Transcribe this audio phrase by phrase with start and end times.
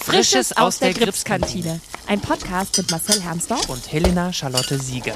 [0.00, 1.80] Frisches aus der Gripskantine.
[2.06, 5.14] Ein Podcast mit Marcel Hermsdorf und Helena Charlotte Sieger.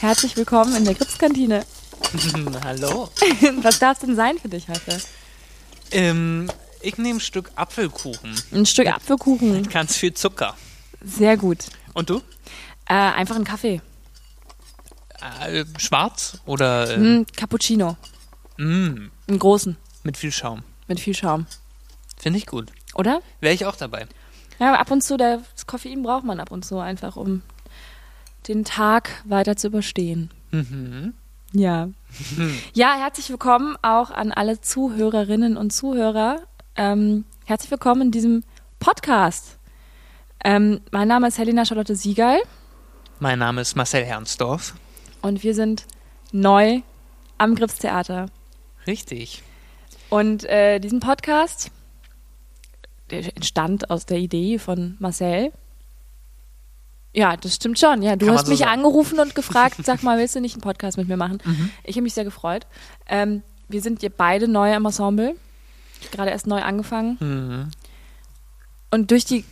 [0.00, 1.64] Herzlich willkommen in der Gripskantine.
[2.64, 3.10] Hallo.
[3.62, 5.00] Was darf es denn sein für dich heute?
[5.92, 6.50] Ähm,
[6.80, 8.34] ich nehme ein Stück Apfelkuchen.
[8.52, 9.68] Ein Stück Apfelkuchen.
[9.68, 10.56] Ganz viel Zucker.
[11.02, 11.58] Sehr gut.
[11.94, 12.16] Und du?
[12.86, 13.80] Äh, einfach einen Kaffee.
[15.46, 17.96] Äh, schwarz oder äh, Mm, Cappuccino.
[18.56, 19.76] mm, Einen großen.
[20.02, 20.64] mit viel Schaum?
[20.88, 21.46] Mit viel Schaum.
[22.20, 22.70] Finde ich gut.
[22.94, 23.20] Oder?
[23.40, 24.06] Wäre ich auch dabei.
[24.58, 27.42] Ja, ab und zu, der, das Koffein braucht man ab und zu einfach, um
[28.48, 30.30] den Tag weiter zu überstehen.
[30.50, 31.14] Mhm.
[31.52, 31.88] Ja.
[32.74, 36.42] Ja, herzlich willkommen auch an alle Zuhörerinnen und Zuhörer.
[36.76, 38.44] Ähm, herzlich willkommen in diesem
[38.80, 39.58] Podcast.
[40.44, 42.38] Ähm, mein Name ist Helena Charlotte Siegal
[43.18, 44.74] Mein Name ist Marcel Hernsdorf.
[45.22, 45.86] und wir sind
[46.32, 46.80] neu
[47.38, 48.26] am Gripstheater.
[48.86, 49.42] Richtig.
[50.08, 51.70] Und äh, diesen Podcast,
[53.10, 55.52] der entstand aus der Idee von Marcel.
[57.12, 58.02] Ja, das stimmt schon.
[58.02, 58.72] Ja, du Kann hast so mich sagen.
[58.72, 61.38] angerufen und gefragt, sag mal, willst du nicht einen Podcast mit mir machen?
[61.44, 61.70] Mhm.
[61.84, 62.66] Ich habe mich sehr gefreut.
[63.08, 65.34] Ähm, wir sind hier beide neu am Ensemble,
[66.12, 67.16] gerade erst neu angefangen.
[67.20, 67.70] Mhm.
[68.90, 69.44] Und durch die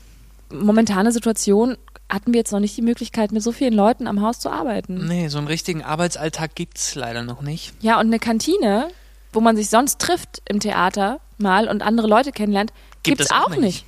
[0.50, 1.76] momentane Situation
[2.08, 5.06] hatten wir jetzt noch nicht die Möglichkeit, mit so vielen Leuten am Haus zu arbeiten.
[5.06, 7.74] Nee, so einen richtigen Arbeitsalltag gibt's leider noch nicht.
[7.80, 8.88] Ja, und eine Kantine,
[9.32, 12.72] wo man sich sonst trifft im Theater mal und andere Leute kennenlernt,
[13.02, 13.60] Gibt es auch auch nicht.
[13.60, 13.84] nicht.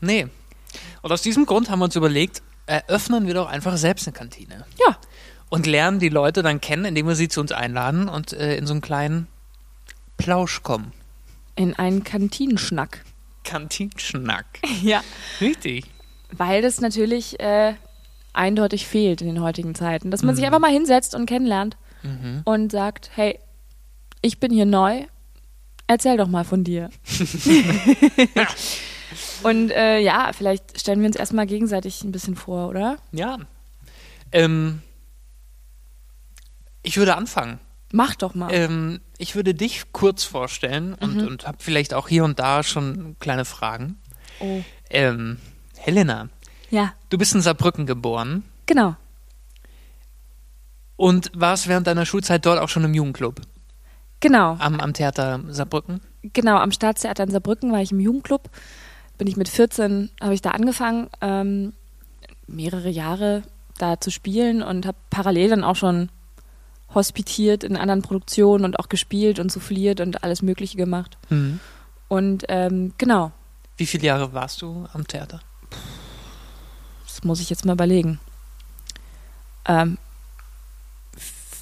[0.00, 0.26] Nee.
[1.02, 4.64] Und aus diesem Grund haben wir uns überlegt, eröffnen wir doch einfach selbst eine Kantine.
[4.86, 4.96] Ja,
[5.48, 8.66] Und lernen die Leute dann kennen, indem wir sie zu uns einladen und äh, in
[8.66, 9.26] so einen kleinen
[10.16, 10.92] Plausch kommen.
[11.56, 13.04] in einen Kantinenschnack.
[13.44, 14.46] Kantinschnack.
[14.82, 15.02] Ja.
[15.40, 15.84] Richtig.
[16.30, 17.74] Weil das natürlich äh,
[18.32, 20.10] eindeutig fehlt in den heutigen Zeiten.
[20.10, 20.46] Dass man sich Mhm.
[20.48, 22.42] einfach mal hinsetzt und kennenlernt Mhm.
[22.44, 23.38] und sagt, hey,
[24.22, 25.04] ich bin hier neu,
[25.88, 26.88] erzähl doch mal von dir.
[29.42, 32.98] und äh, ja, vielleicht stellen wir uns erstmal gegenseitig ein bisschen vor, oder?
[33.12, 33.38] Ja.
[34.32, 34.82] Ähm,
[36.82, 37.58] ich würde anfangen.
[37.90, 38.52] Mach doch mal.
[38.52, 41.26] Ähm, ich würde dich kurz vorstellen und, Mhm.
[41.26, 43.96] und habe vielleicht auch hier und da schon kleine Fragen.
[44.40, 44.62] oh.
[44.90, 45.38] Ähm,
[45.76, 46.28] Helena,
[46.70, 48.96] Ja, du bist in Saarbrücken geboren genau.
[50.96, 53.40] und warst während deiner Schulzeit dort auch schon im Jugendclub
[54.20, 54.56] Genau.
[54.58, 56.00] am, am Theater Saarbrücken.
[56.22, 58.50] Genau, am Staatstheater in Saarbrücken war ich im Jugendclub.
[59.16, 61.72] Bin ich mit 14, habe ich da angefangen, ähm,
[62.46, 63.42] mehrere Jahre
[63.78, 66.08] da zu spielen und habe parallel dann auch schon
[66.94, 71.18] hospitiert in anderen Produktionen und auch gespielt und souffliert und alles Mögliche gemacht.
[71.28, 71.60] Mhm.
[72.08, 73.32] Und ähm, genau,
[73.76, 75.40] Wie viele Jahre warst du am Theater?
[77.06, 78.20] das muss ich jetzt mal überlegen.
[79.66, 79.98] Ähm,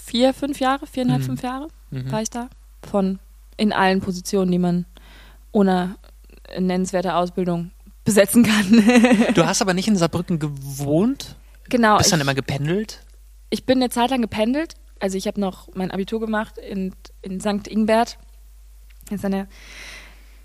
[0.06, 1.26] vier, fünf Jahre, viereinhalb, Mhm.
[1.26, 2.10] fünf Jahre Mhm.
[2.12, 2.48] war ich da.
[2.88, 3.18] Von
[3.56, 4.84] in allen Positionen, die man
[5.52, 5.96] ohne
[6.58, 7.70] nennenswerte Ausbildung
[8.04, 8.84] besetzen kann.
[9.34, 11.36] Du hast aber nicht in Saarbrücken gewohnt?
[11.68, 11.96] genau.
[11.98, 13.00] Bist dann ich, immer gependelt?
[13.50, 14.74] ich bin eine Zeit lang gependelt.
[15.00, 17.66] Also ich habe noch mein Abitur gemacht in, in St.
[17.68, 18.18] Ingbert.
[19.10, 19.46] Das ist eine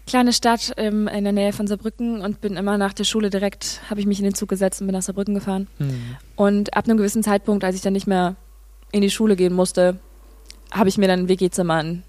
[0.07, 3.81] kleine Stadt ähm, in der Nähe von Saarbrücken und bin immer nach der Schule direkt,
[3.89, 5.67] habe ich mich in den Zug gesetzt und bin nach Saarbrücken gefahren.
[5.79, 6.15] Mhm.
[6.35, 8.35] Und ab einem gewissen Zeitpunkt, als ich dann nicht mehr
[8.91, 9.99] in die Schule gehen musste,
[10.71, 12.03] habe ich mir dann ein WG-Zimmer in,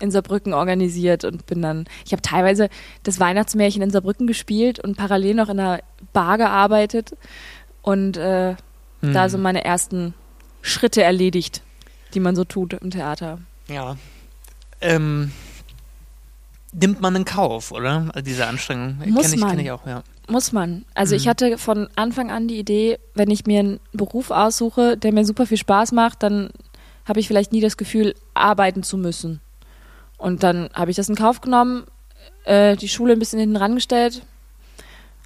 [0.00, 2.68] in Saarbrücken organisiert und bin dann, ich habe teilweise
[3.02, 5.80] das Weihnachtsmärchen in Saarbrücken gespielt und parallel noch in einer
[6.12, 7.16] Bar gearbeitet
[7.82, 8.56] und äh,
[9.04, 9.14] Mhm.
[9.14, 10.14] da so meine ersten
[10.62, 11.62] Schritte erledigt,
[12.14, 13.40] die man so tut im Theater.
[13.66, 13.96] Ja.
[14.80, 15.32] Ähm,
[16.72, 18.10] nimmt man in Kauf, oder?
[18.14, 18.98] Also diese Anstrengung.
[19.06, 19.50] Muss kenn ich, man.
[19.50, 20.04] Kenn ich auch, ja.
[20.28, 20.84] Muss man.
[20.94, 21.30] Also ich Mhm.
[21.30, 25.46] hatte von Anfang an die Idee, wenn ich mir einen Beruf aussuche, der mir super
[25.46, 26.50] viel Spaß macht, dann
[27.04, 29.40] habe ich vielleicht nie das Gefühl, arbeiten zu müssen.
[30.18, 31.84] Und dann habe ich das in Kauf genommen,
[32.44, 34.22] äh, die Schule ein bisschen hinten rangestellt,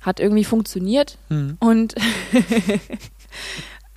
[0.01, 1.57] hat irgendwie funktioniert Mhm.
[1.61, 1.95] und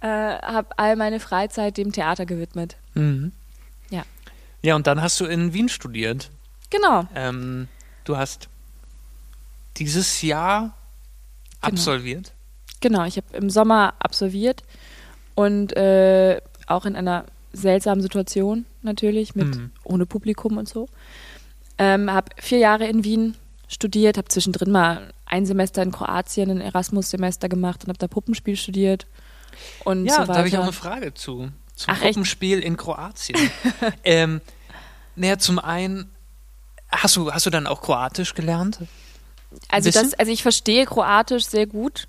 [0.01, 2.77] äh, habe all meine Freizeit dem Theater gewidmet.
[2.93, 3.31] Mhm.
[3.89, 4.03] Ja.
[4.61, 6.29] Ja, und dann hast du in Wien studiert.
[6.69, 7.05] Genau.
[7.15, 7.67] Ähm,
[8.03, 8.49] du hast
[9.77, 10.73] dieses Jahr
[11.61, 11.73] Genau.
[11.73, 12.33] absolviert.
[12.81, 14.63] Genau, ich habe im Sommer absolviert
[15.35, 19.71] und äh, auch in einer seltsamen Situation natürlich, mit Mhm.
[19.83, 20.87] ohne Publikum und so.
[21.77, 23.35] Ähm, habe vier Jahre in Wien
[23.67, 28.55] studiert, habe zwischendrin mal ein Semester in Kroatien, ein Erasmus-Semester gemacht und habe da Puppenspiel
[28.55, 29.05] studiert
[29.83, 31.49] und Ja, so da habe ich auch eine Frage zu.
[31.75, 32.09] Zum Ach, echt?
[32.13, 33.37] Puppenspiel in Kroatien.
[34.03, 34.41] ähm,
[35.15, 36.09] naja, zum einen,
[36.89, 38.79] hast du, hast du dann auch Kroatisch gelernt?
[39.69, 42.07] Also, das, also ich verstehe Kroatisch sehr gut.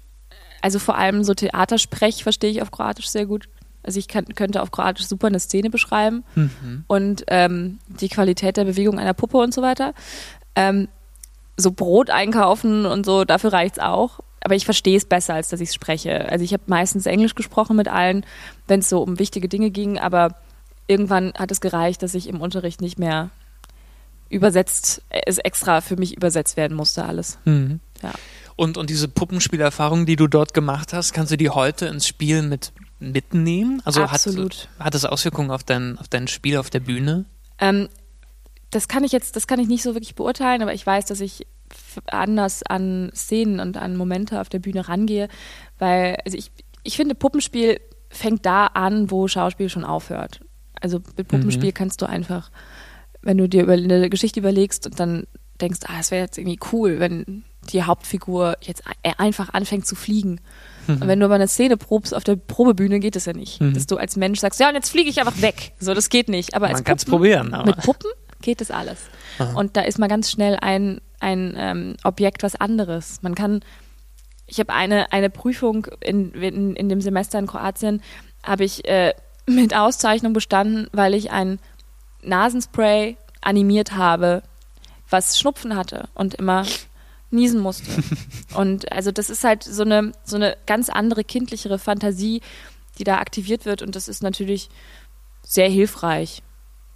[0.63, 3.49] Also vor allem so Theatersprech verstehe ich auf Kroatisch sehr gut.
[3.83, 6.25] Also ich kann, könnte auf Kroatisch super eine Szene beschreiben.
[6.35, 6.85] Mhm.
[6.87, 9.95] und ähm, die Qualität der Bewegung einer Puppe und so weiter.
[10.55, 10.89] Ähm,
[11.57, 14.21] so Brot einkaufen und so, dafür reicht's auch.
[14.43, 16.29] Aber ich verstehe es besser, als dass ich es spreche.
[16.31, 18.25] Also ich habe meistens Englisch gesprochen mit allen,
[18.67, 20.37] wenn es so um wichtige Dinge ging, aber
[20.87, 23.31] irgendwann hat es gereicht, dass ich im Unterricht nicht mehr
[24.31, 27.39] übersetzt, es extra für mich übersetzt werden musste, alles.
[27.45, 27.81] Mhm.
[28.03, 28.13] Ja.
[28.57, 32.43] Und, und diese Puppenspielerfahrung, die du dort gemacht hast, kannst du die heute ins Spiel
[32.43, 33.83] mit mitnehmen?
[33.85, 34.69] Also Absolut.
[34.79, 37.25] Hat, hat das Auswirkungen auf dein, auf dein Spiel auf der Bühne?
[37.59, 37.89] Ähm,
[38.71, 41.21] das kann ich jetzt, das kann ich nicht so wirklich beurteilen, aber ich weiß, dass
[41.21, 41.47] ich
[42.07, 45.29] anders an Szenen und an Momente auf der Bühne rangehe,
[45.79, 46.51] weil, also ich,
[46.83, 47.81] ich finde, Puppenspiel
[48.11, 50.41] fängt da an, wo Schauspiel schon aufhört.
[50.81, 52.51] Also mit Puppenspiel kannst du einfach,
[53.23, 55.27] wenn du dir über eine Geschichte überlegst und dann
[55.61, 59.95] denkst, ah, es wäre jetzt irgendwie cool, wenn die Hauptfigur jetzt ein- einfach anfängt zu
[59.95, 60.41] fliegen.
[60.89, 63.61] Und wenn du aber eine Szene probst auf der Probebühne, geht das ja nicht.
[63.61, 65.73] Dass du als Mensch sagst, ja, und jetzt fliege ich einfach weg.
[65.79, 66.55] So, das geht nicht.
[66.55, 68.11] Aber Man kann's Puppen- probieren, aber- Mit Puppen
[68.43, 68.99] geht das alles.
[69.55, 73.19] Und da ist mal ganz schnell ein, ein ähm, Objekt was anderes.
[73.23, 73.61] Man kann,
[74.47, 78.03] ich habe eine, eine Prüfung in, in, in dem Semester in Kroatien,
[78.43, 79.15] habe ich äh,
[79.47, 81.61] mit Auszeichnung bestanden, weil ich ein
[82.23, 84.43] Nasenspray animiert habe,
[85.09, 86.67] was Schnupfen hatte und immer
[87.31, 88.03] niesen musste.
[88.55, 92.41] und also das ist halt so eine, so eine ganz andere kindlichere Fantasie,
[92.99, 94.69] die da aktiviert wird und das ist natürlich
[95.43, 96.43] sehr hilfreich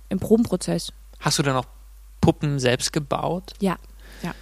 [0.08, 0.92] im Probenprozess.
[1.20, 1.66] Hast du dann auch
[2.20, 3.54] Puppen selbst gebaut?
[3.60, 3.76] Ja,
[4.22, 4.34] ja.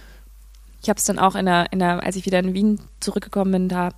[0.81, 3.51] Ich habe es dann auch in der, in der, als ich wieder in Wien zurückgekommen
[3.51, 3.89] bin, da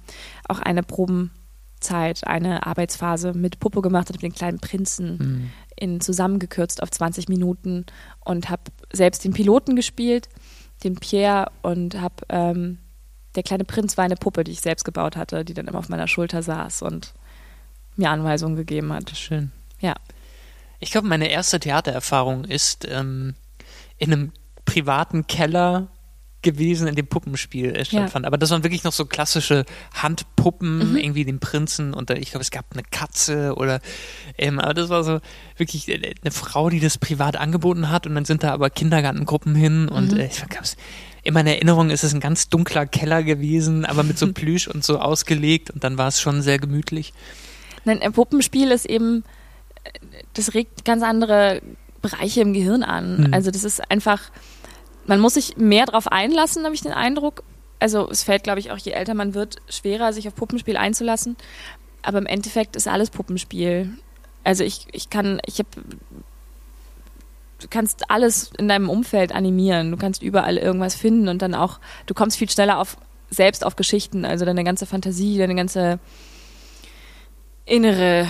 [0.47, 6.91] auch eine Probenzeit, eine Arbeitsphase mit Puppe gemacht, habe den kleinen Prinzen in zusammengekürzt auf
[6.91, 7.85] 20 Minuten
[8.23, 10.29] und habe selbst den Piloten gespielt,
[10.83, 12.79] den Pierre und habe ähm,
[13.35, 15.89] der kleine Prinz war eine Puppe, die ich selbst gebaut hatte, die dann immer auf
[15.89, 17.13] meiner Schulter saß und
[17.95, 19.11] mir Anweisungen gegeben hat.
[19.11, 19.51] Schön.
[19.79, 19.95] Ja.
[20.79, 23.35] Ich glaube, meine erste Theatererfahrung ist ähm,
[23.97, 24.31] in einem
[24.65, 25.87] privaten Keller
[26.45, 28.25] gewesen, in dem Puppenspiel äh, stattfand.
[28.25, 30.95] Aber das waren wirklich noch so klassische Handpuppen, Mhm.
[30.97, 33.81] irgendwie den Prinzen und äh, ich glaube, es gab eine Katze oder
[34.37, 35.19] ähm, aber das war so
[35.57, 39.55] wirklich äh, eine Frau, die das privat angeboten hat und dann sind da aber Kindergartengruppen
[39.55, 40.19] hin und Mhm.
[40.19, 40.77] äh, ich gab's
[41.23, 44.83] in meiner Erinnerung ist es ein ganz dunkler Keller gewesen, aber mit so Plüsch und
[44.85, 47.13] so ausgelegt und dann war es schon sehr gemütlich.
[47.83, 49.23] Nein, ein Puppenspiel ist eben,
[49.83, 49.89] äh,
[50.35, 51.61] das regt ganz andere
[52.03, 53.21] Bereiche im Gehirn an.
[53.27, 53.33] Mhm.
[53.33, 54.21] Also das ist einfach,
[55.07, 57.43] man muss sich mehr drauf einlassen, habe ich den Eindruck.
[57.79, 61.35] Also es fällt, glaube ich, auch je älter man wird, schwerer, sich auf Puppenspiel einzulassen.
[62.01, 63.97] Aber im Endeffekt ist alles Puppenspiel.
[64.43, 65.69] Also ich, ich kann, ich habe,
[67.59, 69.91] du kannst alles in deinem Umfeld animieren.
[69.91, 72.97] Du kannst überall irgendwas finden und dann auch, du kommst viel schneller auf
[73.29, 74.23] selbst auf Geschichten.
[74.23, 75.99] Also deine ganze Fantasie, deine ganze
[77.65, 78.27] innere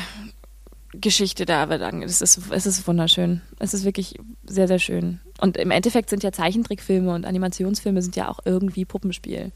[1.00, 2.02] Geschichte da wird an.
[2.02, 3.42] Es ist, es ist wunderschön.
[3.60, 5.20] Es ist wirklich sehr, sehr schön.
[5.40, 9.52] Und im Endeffekt sind ja Zeichentrickfilme und Animationsfilme sind ja auch irgendwie Puppenspiel.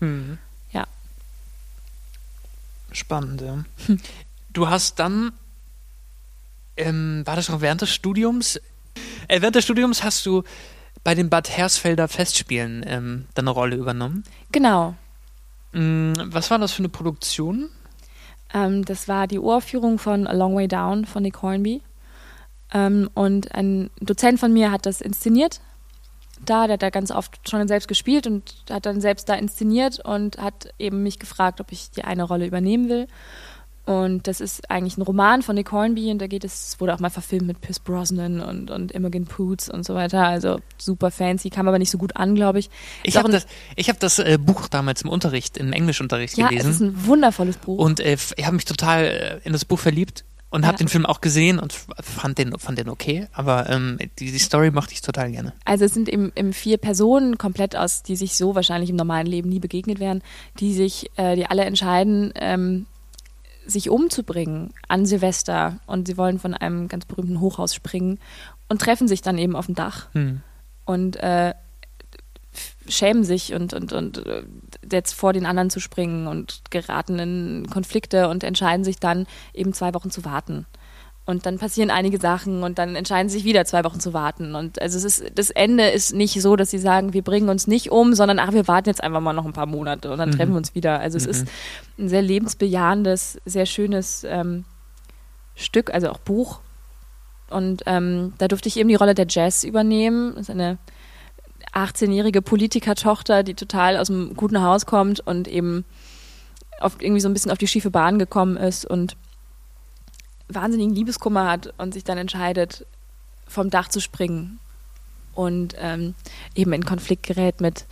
[0.72, 0.88] Ja.
[2.92, 3.64] Spannend, ja.
[4.52, 5.32] Du hast dann,
[6.76, 8.60] ähm, war das noch während des Studiums?
[9.28, 10.44] Äh, während des Studiums hast du
[11.04, 14.24] bei den Bad Hersfelder Festspielen ähm, dann eine Rolle übernommen.
[14.52, 14.96] Genau.
[15.72, 17.70] Mm, was war das für eine Produktion?
[18.54, 21.82] Ähm, das war die Uraufführung von A Long Way Down von Nick Hornby.
[22.74, 25.62] Ähm, und ein Dozent von mir hat das inszeniert.
[26.46, 30.00] Da, der hat da ganz oft schon selbst gespielt und hat dann selbst da inszeniert
[30.00, 33.08] und hat eben mich gefragt, ob ich die eine Rolle übernehmen will.
[33.90, 36.94] Und das ist eigentlich ein Roman von Nick Hornby und da geht es, es wurde
[36.94, 40.28] auch mal verfilmt mit Pierce Brosnan und, und Imogen Poots und so weiter.
[40.28, 42.70] Also super fancy, kam aber nicht so gut an, glaube ich.
[43.02, 46.70] Ich habe das, ich hab das äh, Buch damals im Unterricht, im Englischunterricht Ja, gelesen.
[46.70, 47.80] es ist ein wundervolles Buch.
[47.80, 50.78] und äh, ich habe mich total äh, in das Buch verliebt und habe Ja.
[50.78, 53.26] den Film auch gesehen und fand den, fand den okay.
[53.34, 55.54] Aber ähm, die, die Story mochte ich total gerne.
[55.66, 59.26] Also es sind eben, eben vier Personen komplett aus, die sich so wahrscheinlich im normalen
[59.26, 60.22] Leben nie begegnet wären,
[60.60, 62.86] die sich, äh, die alle entscheiden, ähm,
[63.70, 68.20] sich umzubringen an Silvester und sie wollen von einem ganz berühmten Hochhaus springen
[68.68, 70.42] und treffen sich dann eben auf dem Dach Hm.
[70.86, 71.54] und äh,
[72.88, 74.44] schämen sich und, und, und äh,
[74.92, 79.74] jetzt vor den anderen zu springen und geraten in Konflikte und entscheiden sich dann eben
[79.74, 80.66] zwei Wochen zu warten.
[81.30, 84.56] Und dann passieren einige Sachen und dann entscheiden sie sich wieder zwei Wochen zu warten.
[84.56, 87.68] Und also es ist, das Ende ist nicht so, dass sie sagen, wir bringen uns
[87.68, 90.32] nicht um, sondern ach, wir warten jetzt einfach mal noch ein paar Monate und dann
[90.32, 91.00] treffen wir uns wieder.
[91.00, 91.48] Also es ist
[92.00, 94.66] ein sehr lebensbejahendes, sehr schönes ähm,
[95.54, 96.62] Stück, also auch Buch.
[97.52, 100.32] Und ähm, da durfte ich eben die Rolle der Jazz übernehmen.
[100.34, 100.80] Das ist eine
[101.76, 105.86] 18-jährige Politikertochter, die total aus einem guten Haus kommt und eben
[106.80, 109.16] auf, irgendwie so ein bisschen auf die schiefe Bahn gekommen ist und
[110.50, 112.86] wahnsinnigen Liebeskummer hat und sich dann entscheidet,
[113.48, 114.60] vom Dach zu springen
[115.34, 116.16] und ähm,
[116.56, 117.86] eben in Konflikt gerät mit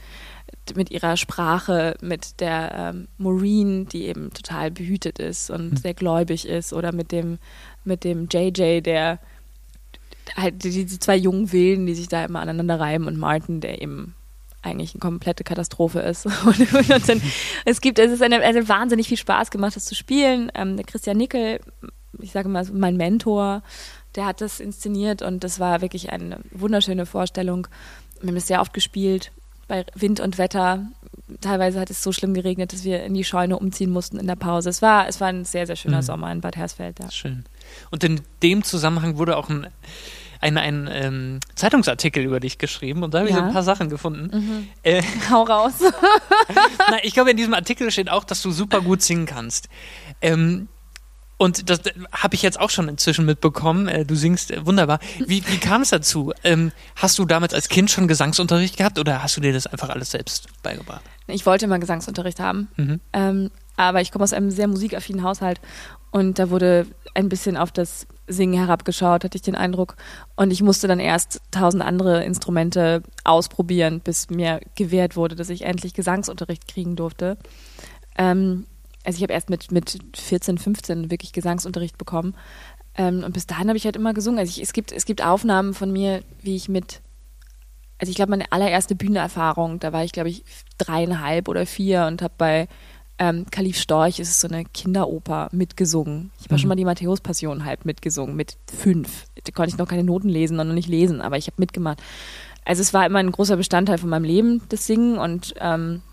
[0.76, 5.78] mit ihrer Sprache, mit der ähm, Maureen, die eben total behütet ist und Mhm.
[5.78, 7.38] sehr gläubig ist, oder mit dem,
[7.86, 9.20] mit dem JJ, der
[10.36, 13.82] halt die- diese zwei jungen Wilden, die sich da immer aneinander reiben und Martin, der
[13.82, 14.14] eben
[14.62, 16.26] eigentlich eine komplette Katastrophe ist.
[16.26, 16.34] Und,
[16.92, 17.22] und dann,
[17.66, 20.52] es gibt, es ist eine, also wahnsinnig viel Spaß gemacht, das zu spielen.
[20.54, 21.60] Ähm, der Christian Nickel,
[22.20, 23.62] ich sage mal, mein Mentor,
[24.16, 27.68] der hat das inszeniert und das war wirklich eine wunderschöne Vorstellung.
[28.22, 29.32] Wir haben es sehr oft gespielt
[29.68, 30.86] bei Wind und Wetter.
[31.42, 34.36] Teilweise hat es so schlimm geregnet, dass wir in die Scheune umziehen mussten in der
[34.38, 34.70] Pause.
[34.70, 36.02] Es war, es war ein sehr, sehr schöner Mhm.
[36.04, 37.00] Sommer in Bad Hersfeld.
[37.00, 37.12] Ja.
[37.12, 37.44] Schön.
[37.92, 39.68] Und in dem Zusammenhang wurde auch ein,
[40.40, 43.42] ein, ein ähm, Zeitungsartikel über dich geschrieben und da habe ich Ja.
[43.42, 44.68] so ein paar Sachen gefunden.
[44.84, 45.74] Äh, Hau raus.
[46.90, 49.68] na, ich glaube, in diesem Artikel steht auch, dass du super gut singen kannst.
[50.22, 50.70] Ähm,
[51.38, 53.88] und das habe ich jetzt auch schon inzwischen mitbekommen.
[53.88, 55.00] Äh, du singst äh, wunderbar.
[55.25, 56.34] Wie, wie kam es dazu?
[56.44, 59.89] Ähm, hast du damals als Kind schon Gesangsunterricht gehabt oder hast du dir das einfach
[59.89, 61.01] alles selbst beigebracht?
[61.27, 63.00] Ich wollte mal Gesangsunterricht haben, Mhm.
[63.13, 65.62] ähm, aber ich komme aus einem sehr musikaffinen Haushalt
[66.12, 69.96] und da wurde ein bisschen auf das Singen herabgeschaut, hatte ich den Eindruck.
[70.36, 75.62] Und ich musste dann erst tausend andere Instrumente ausprobieren, bis mir gewährt wurde, dass ich
[75.62, 77.38] endlich Gesangsunterricht kriegen durfte.
[78.17, 78.65] Ähm,
[79.08, 82.36] also ich habe erst mit, mit 14, 15 wirklich Gesangsunterricht bekommen.
[82.96, 84.38] Ähm, und bis dahin habe ich halt immer gesungen.
[84.38, 87.02] Also ich, es, gibt, es gibt Aufnahmen von mir, wie ich mit
[88.00, 90.44] also ich glaube, meine allererste Bühnenerfahrung, da war ich, glaube ich,
[90.78, 92.68] dreieinhalb oder vier und habe bei
[93.18, 96.30] ähm, Kalif Storch, es ist so eine Kinderoper, mitgesungen.
[96.38, 96.58] Ich habe Mhm.
[96.60, 99.26] schon mal die Matthäus-Passion halb mitgesungen, mit fünf.
[99.44, 102.00] Da konnte ich noch keine Noten lesen und noch nicht lesen, aber ich habe mitgemacht.
[102.66, 106.04] Also es war immer ein großer Bestandteil von meinem Leben, das Singen und ähm,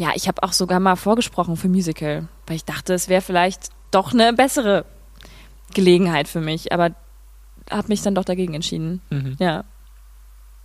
[0.00, 3.68] ja, ich habe auch sogar mal vorgesprochen für Musical, weil ich dachte, es wäre vielleicht
[3.90, 4.86] doch eine bessere
[5.74, 6.90] Gelegenheit für mich, aber
[7.70, 9.02] habe mich dann doch dagegen entschieden.
[9.10, 9.36] Mhm.
[9.38, 9.64] Ja,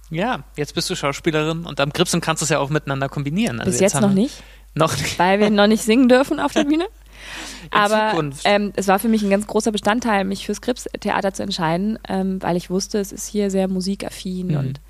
[0.10, 3.60] Ja, jetzt bist du Schauspielerin und am Gripsen kannst du es ja auch miteinander kombinieren.
[3.60, 4.42] Also bis jetzt haben noch nicht.
[4.74, 5.20] Noch nicht.
[5.20, 6.86] weil wir noch nicht singen dürfen auf der Bühne.
[7.72, 8.14] Aber
[8.46, 12.42] ähm, es war für mich ein ganz großer Bestandteil, mich fürs Krips-Theater zu entscheiden, ähm,
[12.42, 14.58] weil ich wusste, es ist hier sehr musikaffin Mhm.
[14.58, 14.82] und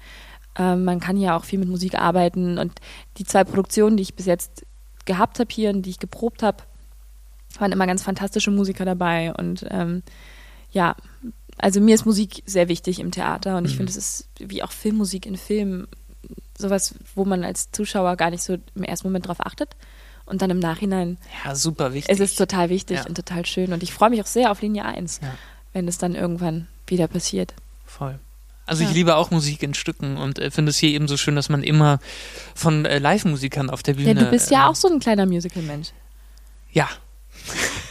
[0.58, 2.58] ähm, man kann hier auch viel mit Musik arbeiten.
[2.58, 2.74] Und
[3.18, 4.66] die zwei Produktionen, die ich bis jetzt
[5.06, 6.64] gehabt habe hier und die ich geprobt habe,
[7.60, 9.34] waren immer ganz fantastische Musiker dabei.
[9.34, 10.04] Und ähm,
[10.72, 10.96] ja,
[11.58, 13.78] also mir ist Musik sehr wichtig im Theater und ich Mhm.
[13.78, 15.88] finde, es ist wie auch Filmmusik in Filmen
[16.58, 19.76] sowas, wo man als Zuschauer gar nicht so im ersten Moment drauf achtet
[20.26, 22.14] und dann im Nachhinein Ja, super wichtig.
[22.14, 23.06] es ist total wichtig Ja.
[23.06, 25.34] und total schön und ich freue mich auch sehr auf Linie 1, Ja.
[25.74, 27.54] wenn es dann irgendwann wieder passiert.
[27.86, 28.20] Voll.
[28.66, 28.96] Also ich Ja.
[28.96, 31.64] liebe auch Musik in Stücken und äh, finde es hier eben so schön, dass man
[31.64, 32.00] immer
[32.56, 34.08] von äh, Live-Musikern auf der Bühne.
[34.08, 35.90] Ja, du bist ja äh, auch so ein kleiner Musical-Mensch.
[36.72, 36.90] Ja,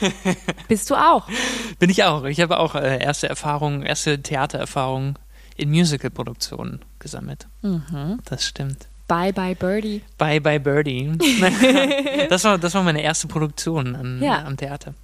[0.69, 1.28] Bist du auch?
[1.78, 2.25] bin ich auch.
[2.25, 5.19] Ich habe auch äh, erste Erfahrungen, erste Theatererfahrungen
[5.57, 7.47] in Musical-Produktionen gesammelt.
[7.62, 8.19] Mhm.
[8.25, 8.88] Das stimmt.
[9.07, 10.02] Bye bye Birdie.
[10.19, 11.12] Bye Bye Birdie.
[12.31, 14.45] das, war, das war meine erste Produktion an, Ja.
[14.45, 14.95] am Theater.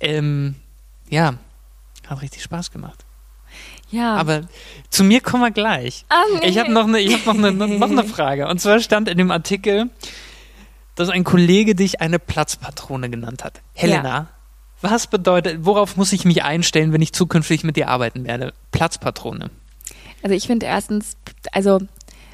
[0.00, 0.54] Ähm,
[1.10, 1.34] ja,
[2.06, 3.04] hat richtig Spaß gemacht.
[3.90, 4.16] Ja.
[4.16, 4.42] Aber
[4.90, 6.04] zu mir kommen wir gleich.
[6.08, 6.48] Ah, nee.
[6.48, 8.48] Ich habe noch eine, habe noch eine, noch eine Frage.
[8.48, 9.90] Und zwar stand in dem Artikel,
[10.94, 13.60] dass ein Kollege dich eine Platzpatrone genannt hat.
[13.74, 14.28] Helena,
[14.80, 18.52] was bedeutet, worauf muss ich mich einstellen, wenn ich zukünftig mit dir arbeiten werde?
[18.72, 19.50] Platzpatrone.
[20.22, 21.16] Also ich finde erstens,
[21.52, 21.80] also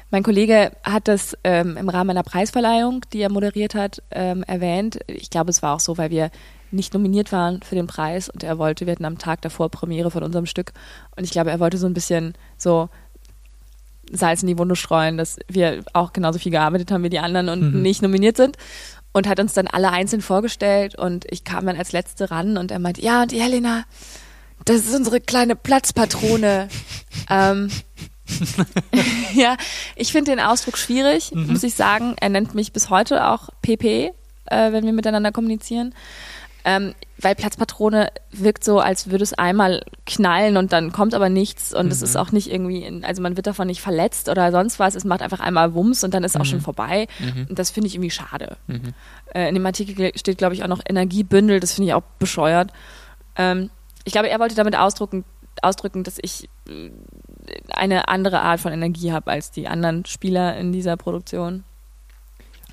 [0.09, 4.99] mein Kollege hat das ähm, im Rahmen einer Preisverleihung, die er moderiert hat, ähm, erwähnt.
[5.07, 6.31] Ich glaube, es war auch so, weil wir
[6.73, 10.11] nicht nominiert waren für den Preis und er wollte, wir hatten am Tag davor Premiere
[10.11, 10.73] von unserem Stück
[11.15, 12.89] und ich glaube, er wollte so ein bisschen so
[14.11, 17.49] Salz in die Wunde streuen, dass wir auch genauso viel gearbeitet haben wie die anderen
[17.49, 17.81] und Mhm.
[17.81, 18.57] nicht nominiert sind
[19.13, 22.71] und hat uns dann alle einzeln vorgestellt und ich kam dann als Letzte ran und
[22.71, 23.83] er meinte, ja und die Helena,
[24.65, 26.67] das ist unsere kleine Platzpatrone.
[27.29, 27.69] ähm,
[29.33, 29.57] ja,
[29.95, 31.47] ich finde den Ausdruck schwierig, Mhm.
[31.53, 32.15] muss ich sagen.
[32.19, 34.11] Er nennt mich bis heute auch PP,
[34.45, 35.93] äh, wenn wir miteinander kommunizieren.
[36.65, 41.73] Ähm, weil Platzpatrone wirkt so, als würde es einmal knallen und dann kommt aber nichts
[41.73, 42.03] und es Mhm.
[42.05, 44.95] ist auch nicht irgendwie, in, also man wird davon nicht verletzt oder sonst was.
[44.95, 47.07] Es macht einfach einmal Wumms und dann ist auch schon vorbei.
[47.19, 47.47] Mhm.
[47.49, 48.57] Und das finde ich irgendwie schade.
[48.67, 48.93] Mhm.
[49.33, 51.59] Äh, in dem Artikel steht, glaube ich, auch noch Energiebündel.
[51.59, 52.71] Das finde ich auch bescheuert.
[53.35, 53.69] Ähm,
[54.05, 55.23] ich glaube, er wollte damit ausdrücken,
[55.61, 56.91] ausdrücken, dass ich äh,
[57.73, 61.63] eine andere Art von Energie habe als die anderen Spieler in dieser Produktion.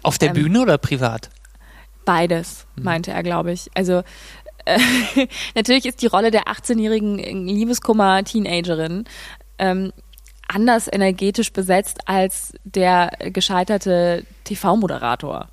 [0.03, 1.31] Auf der Ähm, Bühne oder privat?
[2.05, 2.85] Beides, Mhm.
[2.85, 3.71] meinte er, glaube ich.
[3.75, 4.03] Also
[4.65, 4.79] äh,
[5.55, 9.05] natürlich ist die Rolle der 18-jährigen Liebeskummer-Teenagerin
[9.59, 9.93] ähm,
[10.49, 15.49] anders energetisch besetzt als der gescheiterte TV-Moderator.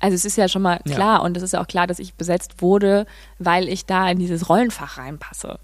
[0.00, 0.94] Also es ist ja schon mal Ja.
[0.94, 3.06] klar und es ist ja auch klar, dass ich besetzt wurde,
[3.38, 5.58] weil ich da in dieses Rollenfach reinpasse.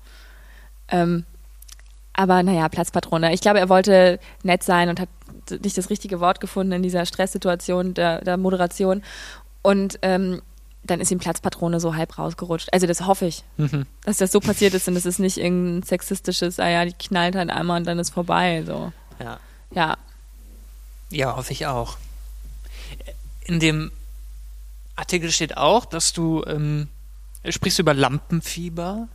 [0.89, 1.25] Ähm,
[2.13, 3.35] aber naja, Platzpatrone.
[3.35, 5.09] Ich glaube, er wollte nett sein und hat
[5.63, 9.03] nicht das richtige Wort gefunden in dieser Stresssituation der, der Moderation.
[9.67, 10.43] Und ähm,
[10.85, 12.69] dann ist ihm Platzpatrone so halb rausgerutscht.
[12.73, 13.87] Also das hoffe ich, Mhm.
[14.05, 17.35] dass das so passiert ist und das ist nicht irgendein sexistisches, ah ja, die knallt
[17.35, 18.63] halt einmal und dann ist vorbei.
[18.65, 18.93] So.
[19.19, 19.41] Ja.
[19.75, 19.97] Ja.
[21.11, 21.97] Ja, hoffe ich auch.
[23.45, 23.91] In dem
[24.95, 26.89] Artikel steht auch, dass du ähm,
[27.49, 29.09] sprichst über Lampenfieber.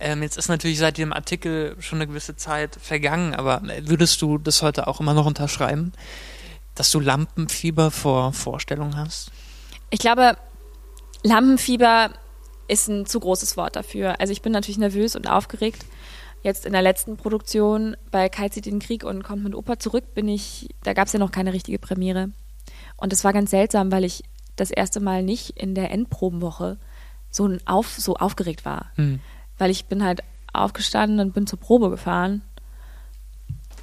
[0.00, 4.38] Ähm, jetzt ist natürlich seit dem Artikel schon eine gewisse Zeit vergangen, aber würdest du
[4.38, 5.92] das heute auch immer noch unterschreiben,
[6.74, 9.30] dass du Lampenfieber vor Vorstellungen hast?
[9.94, 10.36] Ich glaube,
[11.22, 12.10] Lampenfieber
[12.66, 14.18] ist ein zu großes Wort dafür.
[14.18, 15.86] Also ich bin natürlich nervös und aufgeregt.
[16.42, 19.78] Jetzt in der letzten Produktion bei Kai zieht in den Krieg und kommt mit Opa
[19.78, 22.30] zurück, bin ich, da gab es ja noch keine richtige Premiere.
[22.96, 24.24] Und es war ganz seltsam, weil ich
[24.56, 26.76] das erste Mal nicht in der Endprobenwoche
[27.30, 28.90] so, auf, so aufgeregt war.
[28.96, 29.20] Hm.
[29.58, 32.42] Weil ich bin halt aufgestanden und bin zur Probe gefahren.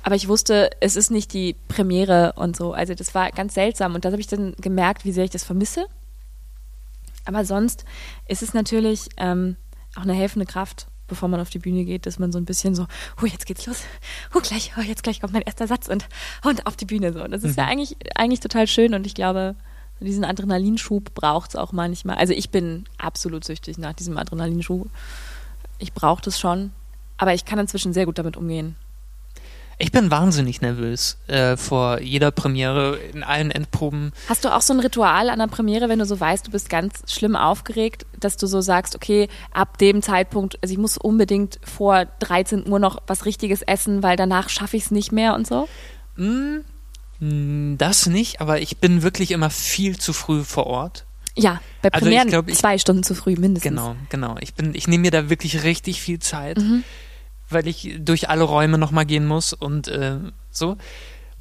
[0.03, 2.74] Aber ich wusste, es ist nicht die Premiere und so.
[2.74, 3.96] Also das war ganz seltsam.
[3.96, 5.88] Und da habe ich dann gemerkt, wie sehr ich das vermisse.
[7.25, 7.85] Aber sonst
[8.27, 9.55] ist es natürlich ähm,
[9.95, 12.73] auch eine helfende Kraft, bevor man auf die Bühne geht, dass man so ein bisschen
[12.73, 12.87] so,
[13.21, 13.83] oh, jetzt geht's los,
[14.33, 16.07] oh, gleich, oh, jetzt gleich kommt mein erster Satz und,
[16.43, 17.23] und auf die Bühne so.
[17.23, 19.55] Und das ist ja eigentlich, eigentlich total schön und ich glaube,
[19.99, 22.17] diesen Adrenalinschub braucht es auch manchmal.
[22.17, 24.89] Also ich bin absolut süchtig nach diesem Adrenalinschub.
[25.77, 26.71] Ich brauche das schon,
[27.17, 28.75] aber ich kann inzwischen sehr gut damit umgehen.
[29.81, 34.11] Ich bin wahnsinnig nervös äh, vor jeder Premiere in allen Endproben.
[34.29, 36.69] Hast du auch so ein Ritual an der Premiere, wenn du so weißt, du bist
[36.69, 41.59] ganz schlimm aufgeregt, dass du so sagst, okay, ab dem Zeitpunkt, also ich muss unbedingt
[41.63, 45.47] vor 13 Uhr noch was Richtiges essen, weil danach schaffe ich es nicht mehr und
[45.47, 45.67] so?
[46.15, 46.63] Hm,
[47.19, 51.05] hm, das nicht, aber ich bin wirklich immer viel zu früh vor Ort.
[51.35, 53.69] Ja, bei Also ich Premieren glaub, ich- zwei Stunden zu früh mindestens.
[53.69, 54.35] Genau, genau.
[54.41, 56.83] Ich bin, ich nehme mir da wirklich richtig viel Zeit, Mhm.
[57.53, 60.17] Weil ich durch alle Räume nochmal gehen muss und äh,
[60.50, 60.77] so.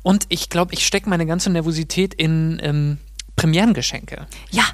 [0.03, 2.99] Und ich glaube, ich stecke meine ganze Nervosität in ähm,
[3.37, 4.27] Premierengeschenke.
[4.51, 4.65] Ja,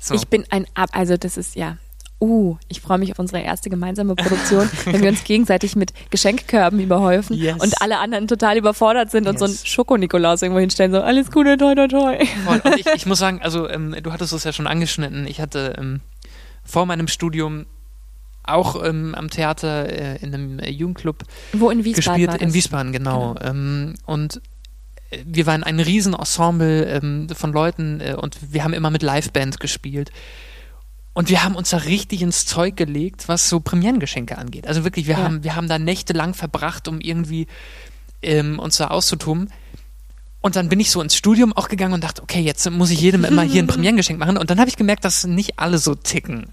[0.00, 0.14] So.
[0.14, 1.76] ich bin ein Ab, also das ist ja.
[2.18, 6.80] Uh, ich freue mich auf unsere erste gemeinsame Produktion, wenn wir uns gegenseitig mit Geschenkkörben
[6.80, 7.62] überhäufen Yes.
[7.62, 9.66] und alle anderen total überfordert sind und so einen Yes.
[9.66, 12.16] Schoko-Nikolaus irgendwo hinstellen, so alles Gute, toi, toi, toi.
[12.46, 15.26] Und ich, ich muss sagen, also ähm, du hattest es ja schon angeschnitten.
[15.26, 16.00] Ich hatte ähm,
[16.64, 17.66] vor meinem Studium
[18.46, 22.42] auch ähm, am Theater äh, in einem äh, Jugendclub Wo in Wiesbaden gespielt.
[22.42, 22.54] In?
[22.54, 23.34] Wiesbaden, genau.
[23.42, 24.40] Ähm, und
[25.10, 29.60] äh, wir waren ein Riesenensemble ähm, von Leuten äh, und wir haben immer mit Liveband
[29.60, 30.10] gespielt.
[31.12, 34.66] Und wir haben uns da richtig ins Zeug gelegt, was so Premierengeschenke angeht.
[34.66, 35.24] Also wirklich, wir, Ja.
[35.24, 37.46] haben, wir haben da nächtelang verbracht, um irgendwie
[38.22, 39.50] ähm, uns da auszutoben.
[40.46, 43.00] Und dann bin ich so ins Studium auch gegangen und dachte, okay, jetzt muss ich
[43.00, 44.36] jedem immer hier ein Premierengeschenk machen.
[44.36, 46.52] Und dann habe ich gemerkt, dass nicht alle so ticken.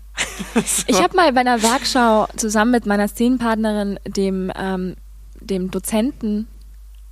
[0.87, 4.95] Ich habe mal bei einer Werkschau zusammen mit meiner Szenenpartnerin, dem, ähm,
[5.41, 6.47] dem Dozenten,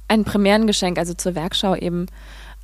[0.08, 2.08] ein Premierengeschenk, also zur Werkschau eben,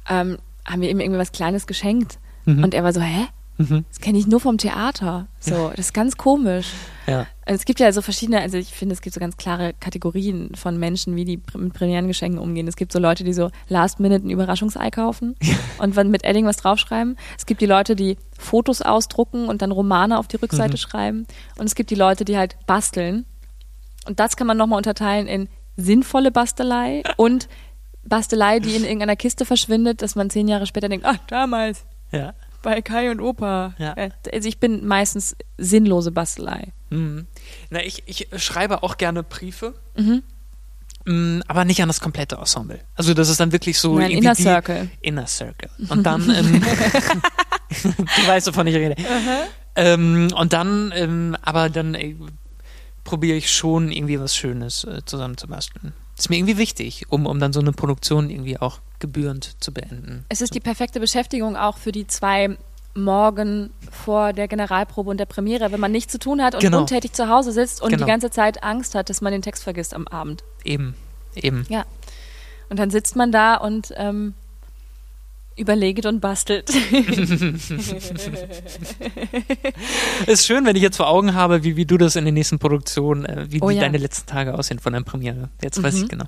[0.10, 2.18] ähm, haben wir ihm irgendwie was Kleines geschenkt.
[2.46, 2.64] Mhm.
[2.64, 3.28] Und er war so, hä?
[3.58, 3.86] Mhm.
[3.90, 5.28] Das kenne ich nur vom Theater.
[5.40, 6.68] So, das ist ganz komisch.
[7.08, 7.26] Ja.
[7.46, 10.52] Also es gibt ja so verschiedene, also ich finde, es gibt so ganz klare Kategorien
[10.56, 12.68] von Menschen, wie die mit Premierengeschenken umgehen.
[12.68, 15.36] Es gibt so Leute, die so last minute ein Überraschungsei kaufen
[15.80, 17.18] und mit Edding was draufschreiben.
[17.38, 20.78] Es gibt die Leute, die Fotos ausdrucken und dann Romane auf die Rückseite Mhm.
[20.78, 21.28] schreiben.
[21.58, 23.26] Und es gibt die Leute, die halt basteln.
[24.06, 27.48] Und das kann man nochmal unterteilen in sinnvolle Bastelei und
[28.04, 32.34] Bastelei, die in irgendeiner Kiste verschwindet, dass man zehn Jahre später denkt, ah, damals Ja.
[32.62, 33.74] Bei Kai und Opa.
[33.78, 33.94] Ja.
[33.94, 36.74] Äh, Also ich bin meistens sinnlose Bastelei.
[36.90, 37.28] Mhm.
[37.70, 39.74] Na, ich, ich schreibe auch gerne Briefe.
[39.98, 40.24] Mhm.
[41.06, 42.80] Mm, Aber nicht an das komplette Ensemble.
[42.96, 44.90] Also das ist dann wirklich so Nein, Inner Circle.
[45.02, 45.70] Inner Circle.
[45.90, 46.62] Und dann, ähm,
[47.84, 48.96] du weißt, wovon ich rede.
[49.76, 52.16] Ähm, und dann, ähm, aber dann äh,
[53.04, 55.94] probiere ich schon irgendwie was Schönes äh, zusammenzubasteln.
[56.16, 59.72] Das ist mir irgendwie wichtig, um, um dann so eine Produktion irgendwie auch gebührend zu
[59.74, 60.26] beenden.
[60.30, 62.58] Es ist die perfekte Beschäftigung auch für die zwei
[62.96, 66.80] Morgen vor der Generalprobe und der Premiere, wenn man nichts zu tun hat und Genau.
[66.80, 68.06] untätig zu Hause sitzt und Genau.
[68.06, 70.44] die ganze Zeit Angst hat, dass man den Text vergisst am Abend.
[70.64, 70.96] Eben,
[71.36, 71.66] eben.
[71.70, 71.86] Ja.
[72.70, 74.34] Und dann sitzt man da und ähm,
[75.56, 76.70] überlegt und bastelt.
[80.28, 82.60] Ist schön, wenn ich jetzt vor Augen habe, wie, wie du das in den nächsten
[82.60, 83.82] Produktionen, äh, wie, Oh wie ja.
[83.82, 85.50] deine letzten Tage aussehen von der Premiere.
[85.62, 86.04] Jetzt weiß Mhm.
[86.04, 86.26] ich genau.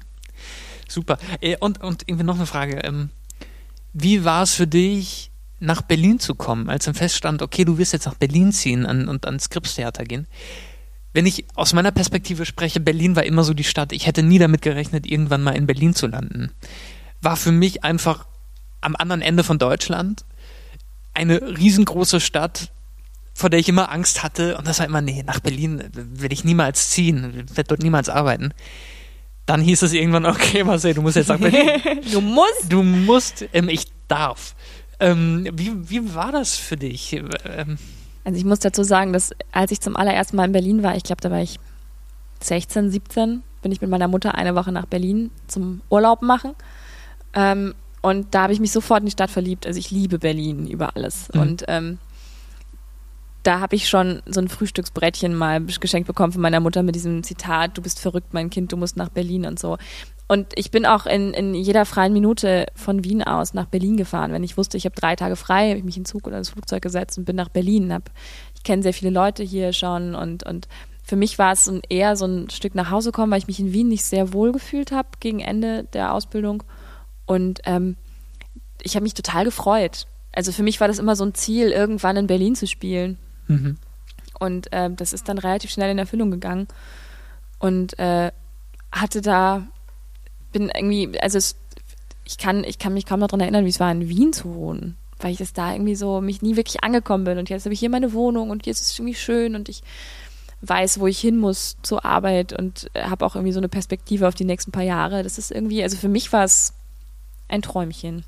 [0.89, 1.17] Super.
[1.39, 2.79] Äh, und, und irgendwie noch eine Frage.
[2.83, 3.09] Ähm,
[3.93, 7.93] wie war es für dich, nach Berlin zu kommen, als dann feststand, okay, du wirst
[7.93, 10.27] jetzt nach Berlin ziehen und ans Skripstheater gehen?
[11.11, 13.91] Wenn ich aus meiner Perspektive spreche, Berlin war immer so die Stadt.
[13.91, 16.51] Ich hätte nie damit gerechnet, irgendwann mal in Berlin zu landen.
[17.21, 18.25] War für mich einfach
[18.81, 20.23] am anderen Ende von Deutschland
[21.13, 22.71] eine riesengroße Stadt,
[23.33, 24.57] vor der ich immer Angst hatte.
[24.57, 28.53] Und das war immer, nee, nach Berlin will ich niemals ziehen, werde dort niemals arbeiten.
[29.49, 31.81] Dann hieß es irgendwann, okay, Marcel, du musst jetzt nach Berlin.
[32.11, 32.65] du musst.
[32.69, 34.53] Du musst, ähm, ich darf.
[34.99, 37.13] Ähm, wie, wie war das für dich?
[37.13, 37.79] Ähm,
[38.23, 41.01] also ich muss dazu sagen, dass als ich zum allerersten Mal in Berlin war, ich
[41.01, 41.59] glaube, da war ich
[42.41, 46.53] 16, 17, bin ich mit meiner Mutter eine Woche nach Berlin zum Urlaub machen.
[47.33, 49.65] Ähm, und da habe ich mich sofort in die Stadt verliebt.
[49.65, 51.29] Also ich liebe Berlin über alles.
[51.33, 51.41] Mhm.
[51.41, 51.97] Und ähm,
[53.43, 57.23] da habe ich schon so ein Frühstücksbrettchen mal geschenkt bekommen von meiner Mutter mit diesem
[57.23, 59.77] Zitat, du bist verrückt, mein Kind, du musst nach Berlin und so.
[60.27, 64.31] Und ich bin auch in, in jeder freien Minute von Wien aus nach Berlin gefahren.
[64.31, 66.49] Wenn ich wusste, ich habe drei Tage frei, habe ich mich in Zug oder ins
[66.49, 67.91] Flugzeug gesetzt und bin nach Berlin.
[67.91, 68.11] Hab,
[68.55, 70.67] ich kenne sehr viele Leute hier schon und, und
[71.03, 73.59] für mich war es so eher so ein Stück nach Hause kommen, weil ich mich
[73.59, 76.61] in Wien nicht sehr wohl gefühlt habe gegen Ende der Ausbildung.
[77.25, 77.95] Und ähm,
[78.83, 80.05] ich habe mich total gefreut.
[80.31, 83.17] Also für mich war das immer so ein Ziel, irgendwann in Berlin zu spielen.
[83.49, 83.77] Mhm.
[84.39, 86.67] Und äh, das ist dann relativ schnell in Erfüllung gegangen.
[87.59, 88.31] Und äh,
[88.91, 89.67] hatte da,
[90.53, 91.57] bin irgendwie, also es,
[92.23, 94.53] ich kann, ich kann mich kaum noch daran erinnern, wie es war, in Wien zu
[94.55, 94.95] wohnen.
[95.19, 97.37] Weil ich das da irgendwie so, mich nie wirklich angekommen bin.
[97.37, 99.83] Und jetzt habe ich hier meine Wohnung und jetzt ist es irgendwie schön und ich
[100.61, 104.35] weiß, wo ich hin muss zur Arbeit und habe auch irgendwie so eine Perspektive auf
[104.35, 105.23] die nächsten paar Jahre.
[105.23, 106.73] Das ist irgendwie, also für mich war es
[107.47, 108.23] ein Träumchen.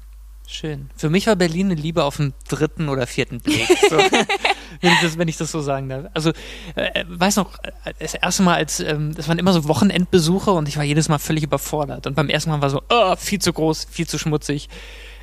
[0.48, 0.90] Schön.
[0.98, 3.68] Für mich war Berlin eine Liebe auf dem dritten oder vierten Blick.
[3.90, 3.98] So.
[4.80, 6.06] wenn, ich das, wenn ich das so sagen darf.
[6.14, 6.32] Also,
[6.76, 10.68] äh, weiß noch, äh, das erste Mal, als, ähm, das waren immer so Wochenendbesuche und
[10.68, 12.08] ich war jedes Mal völlig überfordert.
[12.08, 14.70] Und beim ersten Mal war so, oh, viel zu groß, viel zu schmutzig.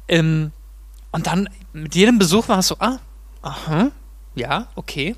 [0.08, 0.52] Ähm,
[1.12, 2.98] und dann mit jedem Besuch war es so, ah,
[3.42, 3.90] aha,
[4.34, 5.16] ja, okay.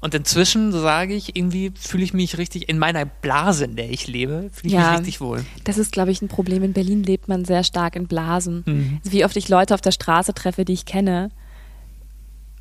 [0.00, 4.06] Und inzwischen sage ich, irgendwie fühle ich mich richtig in meiner Blase, in der ich
[4.06, 5.44] lebe, fühle ich ja, mich richtig wohl.
[5.64, 6.62] Das ist, glaube ich, ein Problem.
[6.62, 8.62] In Berlin lebt man sehr stark in Blasen.
[8.66, 9.00] Mhm.
[9.04, 11.30] Wie oft ich Leute auf der Straße treffe, die ich kenne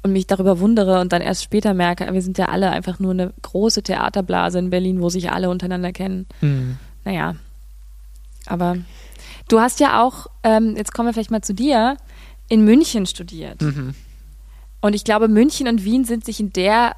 [0.06, 3.10] und mich darüber wundere und dann erst später merke, wir sind ja alle einfach nur
[3.10, 6.28] eine große Theaterblase in Berlin, wo sich alle untereinander kennen.
[6.42, 6.78] Mhm.
[7.04, 7.36] Naja.
[8.46, 8.78] Aber
[9.48, 11.98] du hast ja auch, ähm, jetzt kommen wir vielleicht mal zu dir,
[12.50, 13.64] in München studiert.
[13.64, 13.96] Mhm.
[14.80, 16.96] Und ich glaube, München und Wien sind sich in der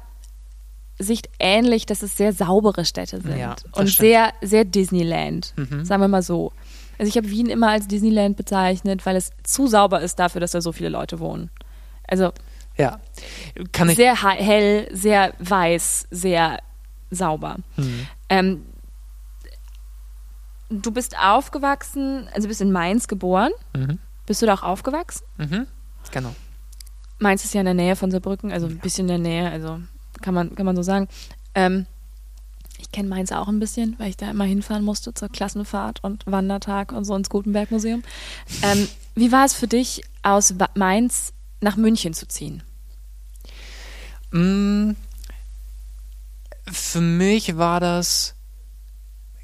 [0.98, 4.06] Sicht ähnlich, dass es sehr saubere Städte sind ja, und stimmt.
[4.06, 5.86] sehr, sehr Disneyland, mhm.
[5.86, 6.52] sagen wir mal so.
[6.98, 10.50] Also ich habe Wien immer als Disneyland bezeichnet, weil es zu sauber ist dafür, dass
[10.50, 11.48] da so viele Leute wohnen.
[12.06, 12.32] Also
[12.78, 13.00] ja,
[13.72, 16.60] kann ich sehr hell, sehr weiß, sehr
[17.10, 17.56] sauber.
[17.76, 18.06] Mhm.
[18.28, 18.66] Ähm,
[20.70, 23.50] du bist aufgewachsen, also bist in Mainz geboren.
[23.76, 23.98] Mhm.
[24.26, 25.24] Bist du da auch aufgewachsen?
[25.38, 25.66] Mhm.
[26.12, 26.34] Genau.
[27.18, 29.80] Mainz ist ja in der Nähe von Saarbrücken, also ein bisschen in der Nähe, also
[30.20, 31.08] kann man, kann man so sagen.
[31.54, 31.86] Ähm,
[32.78, 36.24] ich kenne Mainz auch ein bisschen, weil ich da immer hinfahren musste zur Klassenfahrt und
[36.26, 38.04] Wandertag und so ins Gutenberg-Museum.
[38.62, 42.62] Ähm, wie war es für dich, aus Mainz nach München zu ziehen?
[44.30, 44.92] Mm,
[46.70, 48.34] für mich war das,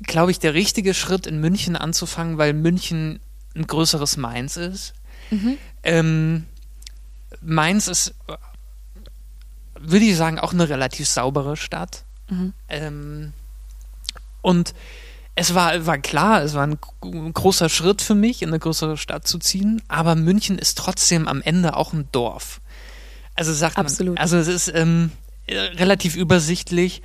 [0.03, 3.21] glaube ich, der richtige Schritt, in München anzufangen, weil München
[3.55, 4.95] ein größeres Mainz ist.
[5.31, 5.59] Mhm.
[5.83, 6.47] Ähm,
[7.41, 8.15] Mainz ist
[9.87, 12.05] würde ich sagen, auch eine relativ saubere Stadt.
[12.29, 12.53] Mhm.
[12.69, 13.33] Ähm,
[14.43, 14.75] und
[15.35, 18.97] es war, war klar, es war ein, ein, großer Schritt für mich, in eine größere
[18.97, 22.61] Stadt zu ziehen, aber München ist trotzdem am Ende auch ein Dorf.
[23.35, 24.15] Also sagt Absolut.
[24.15, 25.11] man, also es ist ähm,
[25.49, 27.03] relativ übersichtlich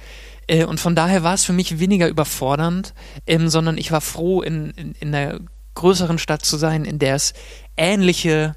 [0.48, 2.94] äh, und von daher war es für mich weniger überfordernd,
[3.28, 5.40] ähm, sondern ich war froh, in, in, in einer
[5.76, 7.34] größeren Stadt zu sein, in der es
[7.78, 8.56] ähnliche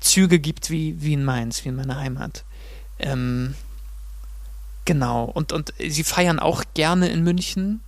[0.00, 2.44] Züge gibt wie, wie in Mainz, wie in meiner Heimat.
[2.98, 3.54] Ähm,
[4.84, 5.24] genau.
[5.24, 7.80] Und, und sie feiern auch gerne in München.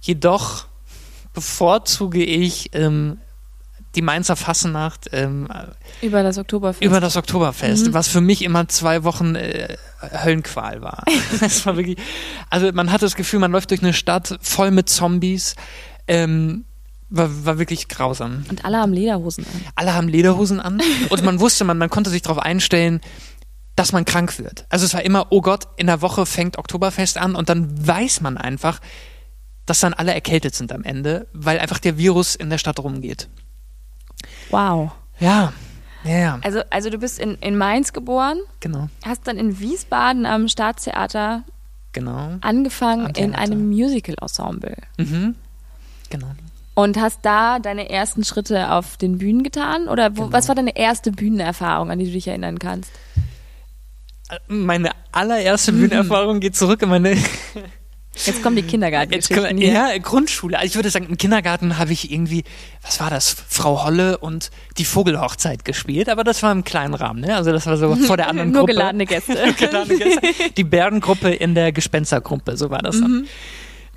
[0.00, 0.66] Jedoch
[1.32, 3.18] bevorzuge ich ähm,
[3.94, 5.48] die Mainzer Fassenacht ähm,
[6.02, 6.82] über das Oktoberfest.
[6.82, 7.94] Über das Oktoberfest, mhm.
[7.94, 9.76] was für mich immer zwei Wochen äh,
[10.24, 11.04] Höllenqual war.
[11.40, 11.98] das war wirklich,
[12.50, 15.54] also man hat das Gefühl, man läuft durch eine Stadt voll mit Zombies.
[16.06, 16.64] Ähm,
[17.10, 18.44] war, war wirklich grausam.
[18.48, 19.60] Und alle haben Lederhosen an.
[19.74, 20.80] Alle haben Lederhosen an.
[21.10, 23.00] Und man wusste, man, man konnte sich darauf einstellen,
[23.76, 24.66] dass man krank wird.
[24.68, 28.20] Also es war immer, oh Gott, in der Woche fängt Oktoberfest an und dann weiß
[28.20, 28.80] man einfach,
[29.66, 33.28] dass dann alle erkältet sind am Ende, weil einfach der Virus in der Stadt rumgeht.
[34.50, 34.92] Wow.
[35.20, 35.52] Ja.
[36.04, 36.38] Ja.
[36.42, 38.38] Also, also du bist in, in Mainz geboren.
[38.60, 38.88] Genau.
[39.04, 41.44] Hast dann in Wiesbaden am Staatstheater
[41.92, 42.36] genau.
[42.42, 44.76] angefangen in einem Musical-Ensemble.
[44.98, 45.34] Mhm.
[46.10, 46.28] Genau.
[46.74, 49.88] Und hast da deine ersten Schritte auf den Bühnen getan?
[49.88, 50.32] Oder wo, genau.
[50.32, 52.90] was war deine erste Bühnenerfahrung, an die du dich erinnern kannst?
[54.48, 55.80] meine allererste mhm.
[55.80, 57.16] Bühnenerfahrung geht zurück in meine.
[58.14, 59.58] Jetzt kommen die Kindergartengeschichten.
[59.58, 60.56] Ja, Grundschule.
[60.58, 62.44] Also ich würde sagen, im Kindergarten habe ich irgendwie,
[62.82, 67.20] was war das, Frau Holle und die Vogelhochzeit gespielt, aber das war im kleinen Rahmen,
[67.20, 67.34] ne?
[67.34, 68.72] Also das war so vor der anderen Nur Gruppe.
[68.74, 69.54] geladene Gäste.
[69.58, 70.20] geladene Gäste.
[70.56, 73.10] Die Bärengruppe in der Gespenstergruppe, so war das dann.
[73.10, 73.26] Mhm.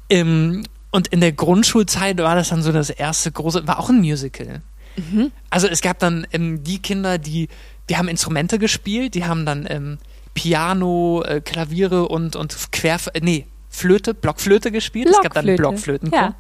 [0.10, 4.00] Ähm, Und in der Grundschulzeit war das dann so das erste große, war auch ein
[4.00, 4.62] Musical.
[4.96, 5.32] Mhm.
[5.50, 7.50] Also es gab dann ähm, die Kinder, die,
[7.90, 9.98] die haben Instrumente gespielt, die haben dann ähm,
[10.34, 15.10] Piano, äh, Klaviere und, und Quer, äh, nee, Flöte, Blockflöte gespielt.
[15.10, 16.10] Es gab dann Blockflöte.
[16.10, 16.12] Blockflöten.
[16.14, 16.36] Ja.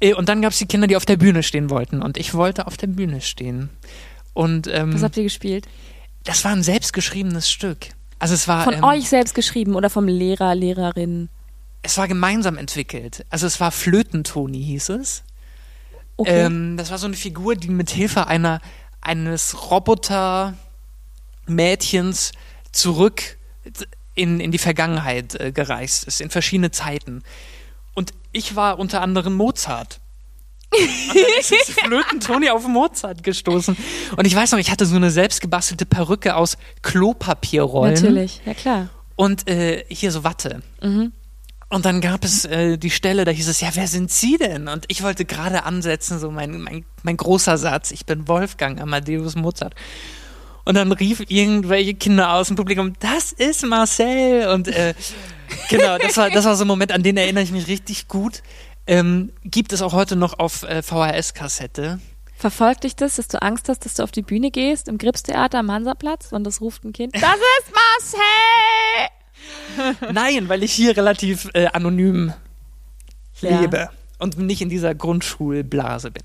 [0.00, 2.02] Äh, Und dann gab es die Kinder, die auf der Bühne stehen wollten.
[2.02, 3.70] Und ich wollte auf der Bühne stehen.
[4.34, 5.66] Und ähm, Was habt ihr gespielt?
[6.24, 7.88] das war ein selbstgeschriebenes Stück.
[8.18, 11.28] Also es war Von ähm, euch selbst geschrieben oder vom Lehrer, Lehrerin?
[11.82, 13.24] es war gemeinsam entwickelt.
[13.30, 15.22] Also es war Flötentoni hieß es.
[16.16, 16.46] Okay.
[16.46, 18.60] Ähm, das war so eine Figur, die mit Hilfe einer
[19.00, 20.54] eines Roboter
[21.46, 22.32] Mädchens
[22.72, 23.38] zurück
[24.18, 27.22] in, in die Vergangenheit äh, gereist ist, in verschiedene Zeiten.
[27.94, 30.00] Und ich war unter anderem Mozart.
[31.40, 33.76] Ist jetzt Flötentoni auf Mozart gestoßen.
[34.16, 37.94] Und ich weiß noch, ich hatte so eine selbstgebastelte Perücke aus Klopapierrollen.
[37.94, 38.88] Natürlich, ja klar.
[39.16, 40.62] Und äh, hier so Watte.
[40.82, 41.12] Mhm.
[41.70, 44.68] Und dann gab es äh, die Stelle, da hieß es, ja, wer sind Sie denn?
[44.68, 49.36] Und ich wollte gerade ansetzen, so mein, mein, mein großer Satz, ich bin Wolfgang Amadeus
[49.36, 49.74] Mozart.
[50.68, 54.48] Und dann rief irgendwelche Kinder aus dem Publikum, das ist Marcel.
[54.48, 54.92] Und äh,
[55.70, 58.42] genau, das war, das war so ein Moment, an den erinnere ich mich richtig gut.
[58.86, 62.00] Ähm, gibt es auch heute noch auf äh, VHS-Kassette.
[62.36, 65.58] Verfolgt dich das, dass du Angst hast, dass du auf die Bühne gehst im Gripstheater
[65.58, 67.14] am Hansaplatz und das ruft ein Kind?
[67.14, 67.72] Das ist
[69.80, 70.12] Marcel!
[70.12, 72.34] Nein, weil ich hier relativ äh, anonym
[73.40, 73.58] Ja.
[73.58, 76.24] lebe und nicht in dieser Grundschulblase bin.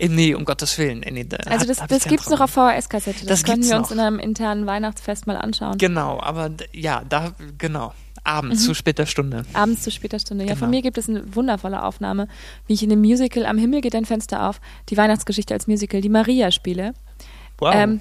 [0.00, 1.02] Äh, nee, um Gottes Willen.
[1.02, 3.26] Äh, nee, da Also das, das gibt's noch auf VHS-Kassette.
[3.26, 3.96] Das, Das können wir uns noch.
[3.96, 5.78] in einem internen Weihnachtsfest mal anschauen.
[5.78, 7.92] Genau, aber ja, da, genau.
[8.22, 9.44] Abends zu später Stunde.
[9.54, 10.44] Abends zu später Stunde.
[10.44, 10.58] Ja, Genau.
[10.60, 12.28] von mir gibt es eine wundervolle Aufnahme,
[12.66, 14.60] wie ich in dem Musical Am Himmel geht ein Fenster auf,
[14.90, 16.92] die Weihnachtsgeschichte als Musical, die Maria spiele.
[17.58, 17.74] Wow.
[17.74, 18.00] Ähm,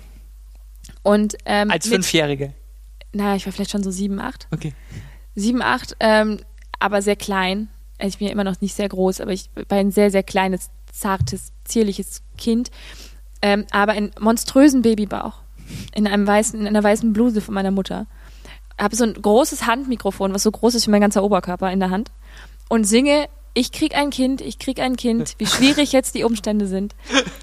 [1.03, 2.53] und ähm, Als Fünfjährige.
[3.13, 4.47] naja, ich war vielleicht schon so sieben, acht.
[4.51, 4.73] Okay.
[5.35, 6.39] Sieben, acht, ähm,
[6.79, 7.69] aber sehr klein.
[7.97, 10.23] Also Ich bin ja immer noch nicht sehr groß, aber ich war ein sehr, sehr
[10.23, 12.71] kleines, zartes, zierliches Kind.
[13.41, 15.41] Ähm, aber einen monströsen Babybauch.
[15.93, 18.08] In einem weißen, in einer weißen Bluse von meiner Mutter.
[18.78, 21.89] Habe so ein großes Handmikrofon, was so groß ist wie mein ganzer Oberkörper in der
[21.89, 22.12] Hand.
[22.69, 26.67] Und singe, ich krieg ein Kind, ich krieg ein Kind, wie schwierig jetzt die Umstände
[26.67, 26.95] sind.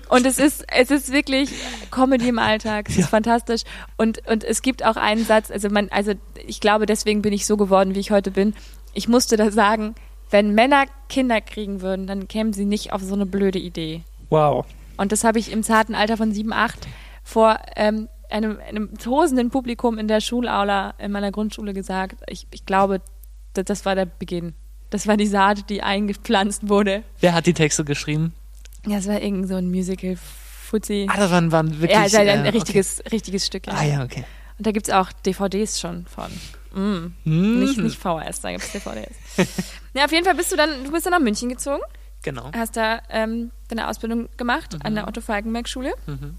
[0.09, 1.51] Und es ist, es ist wirklich
[1.91, 2.89] Comedy im Alltag.
[2.89, 3.63] Es ist fantastisch.
[3.97, 6.13] Und, und es gibt auch einen Satz, also man, also
[6.47, 8.55] ich glaube, deswegen bin ich so geworden, wie ich heute bin.
[8.95, 9.95] Ich musste da sagen,
[10.31, 14.03] wenn Männer Kinder kriegen würden, dann kämen sie nicht auf so eine blöde Idee.
[14.31, 14.67] Wow.
[14.97, 16.87] Und das habe ich im zarten Alter von sieben, acht
[17.23, 22.17] vor ähm, einem, einem tosenden Publikum in der Schulaula in meiner Grundschule gesagt.
[22.29, 23.01] Ich, ich glaube,
[23.55, 24.55] das, das war der Beginn.
[24.91, 27.03] Das war die Saat, die eingepflanzt wurde.
[27.21, 28.35] Wer hat die Texte geschrieben?
[28.87, 31.09] Ja, es war irgend so ein Musical-Fuzzi.
[31.11, 31.99] Ah, das waren, waren wirklich.
[31.99, 33.65] Ja, es halt ein äh, richtiges, richtiges Stück.
[33.67, 33.77] Okay.
[33.77, 34.25] Ah ja, okay.
[34.59, 36.31] Und da gibt es auch DVDs schon von.
[36.77, 37.15] Mm.
[37.25, 37.61] Hm.
[37.61, 39.17] Nicht, nicht VHS, da gibt es DVDs.
[39.95, 41.83] ja, auf jeden Fall bist du dann, du bist dann nach München gezogen,
[42.23, 42.51] Genau.
[42.55, 45.95] hast da ähm, deine Ausbildung gemacht an der Otto-Falkenberg-Schule.
[46.07, 46.37] Mhm.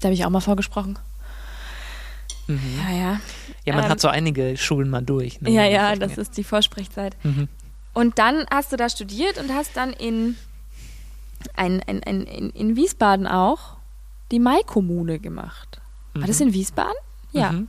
[0.00, 0.98] Da habe ich auch mal vorgesprochen.
[2.46, 2.60] Mhm.
[2.78, 3.20] Ja, ja.
[3.64, 5.40] Ja, man Ähm, hat so einige Schulen mal durch.
[5.40, 5.50] Ne?
[5.50, 7.16] Ja, ja, das ist die Vorsprechzeit.
[7.24, 7.48] Mhm.
[7.94, 10.36] Und dann hast du da studiert und hast dann in,
[11.56, 13.76] ein, ein, ein, in, in Wiesbaden auch
[14.30, 15.80] die Mai-Kommune gemacht.
[16.12, 16.94] War das in Wiesbaden?
[17.32, 17.52] Ja.
[17.52, 17.68] Mhm.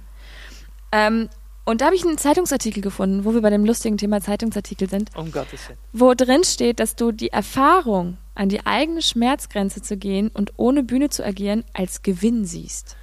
[0.92, 1.30] Ähm,
[1.66, 5.10] und da habe ich einen Zeitungsartikel gefunden, wo wir bei dem lustigen Thema Zeitungsartikel sind,
[5.16, 5.78] Um Gottes Willen.
[5.94, 10.84] wo drin steht, dass du die Erfahrung, an die eigene Schmerzgrenze zu gehen und ohne
[10.84, 12.96] Bühne zu agieren, als Gewinn siehst.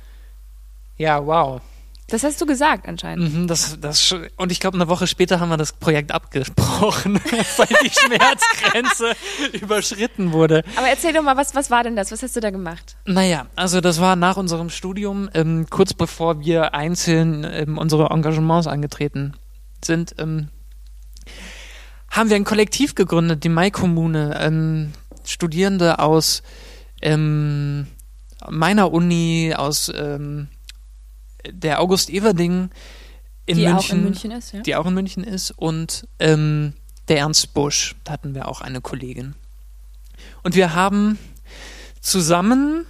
[0.98, 1.60] Ja, wow.
[2.12, 3.32] Das hast du gesagt anscheinend.
[3.32, 7.14] Mhm, das, das, und ich glaube, eine Woche später haben wir das Projekt abgesprochen,
[7.56, 9.12] weil die Schmerzgrenze
[9.62, 10.62] überschritten wurde.
[10.76, 12.12] Aber erzähl doch mal, was, was war denn das?
[12.12, 12.96] Was hast du da gemacht?
[13.06, 18.66] Naja, also das war nach unserem Studium, ähm, kurz bevor wir einzeln ähm, unsere Engagements
[18.66, 19.32] angetreten
[19.82, 20.50] sind, ähm,
[22.10, 24.38] haben wir ein Kollektiv gegründet, die Mai-Kommune.
[24.38, 24.92] Ähm,
[25.24, 26.42] Studierende aus
[27.00, 27.86] ähm,
[28.50, 30.48] meiner Uni, aus ähm,
[31.50, 32.70] der August Everding
[33.46, 34.60] in die München, auch in München ist, ja?
[34.60, 36.74] die auch in München ist, und ähm,
[37.08, 39.34] der Ernst Busch, da hatten wir auch eine Kollegin.
[40.42, 41.18] Und wir haben
[42.00, 42.86] zusammen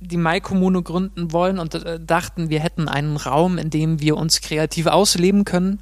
[0.00, 4.40] die Mai-Kommune gründen wollen und äh, dachten, wir hätten einen Raum, in dem wir uns
[4.40, 5.80] kreativ ausleben können.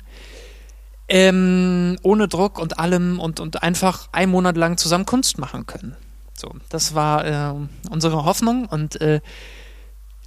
[1.09, 5.95] Ähm, ohne Druck und allem und, und einfach einen Monat lang zusammen Kunst machen können.
[6.35, 7.55] So, das war äh,
[7.91, 9.21] unsere Hoffnung und äh,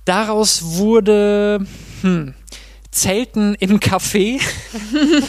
[0.10, 1.66] daraus wurde
[2.02, 2.34] hm,
[2.90, 4.42] Zelten im Café.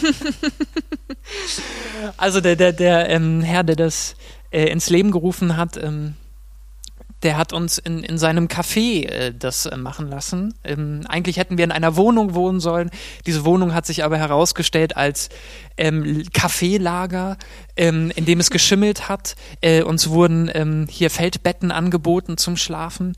[2.17, 4.15] also der, der, der ähm, Herr, der das
[4.49, 6.15] äh, ins Leben gerufen hat, ähm,
[7.21, 10.55] der hat uns in, in seinem Café äh, das äh, machen lassen.
[10.63, 12.89] Ähm, eigentlich hätten wir in einer Wohnung wohnen sollen.
[13.27, 15.29] Diese Wohnung hat sich aber herausgestellt als
[15.77, 17.37] ähm, Kaffeelager,
[17.77, 19.35] ähm, in dem es geschimmelt hat.
[19.61, 23.15] Äh, uns wurden ähm, hier Feldbetten angeboten zum Schlafen.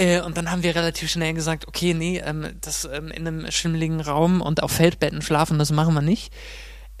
[0.00, 3.50] Äh, und dann haben wir relativ schnell gesagt, okay, nee, ähm, das ähm, in einem
[3.50, 6.32] schimmeligen Raum und auf Feldbetten schlafen, das machen wir nicht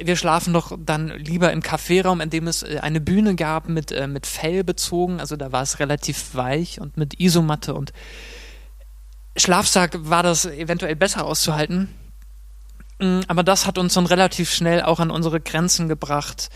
[0.02, 3.92] wir schlafen doch dann lieber im Kaffeeraum, in dem es äh, eine Bühne gab mit,
[3.92, 5.20] äh, mit Fell bezogen.
[5.20, 7.92] Also da war es relativ weich und mit Isomatte und
[9.36, 11.88] Schlafsack war das eventuell besser auszuhalten.
[12.98, 16.48] Mm, aber das hat uns dann relativ schnell auch an unsere Grenzen gebracht.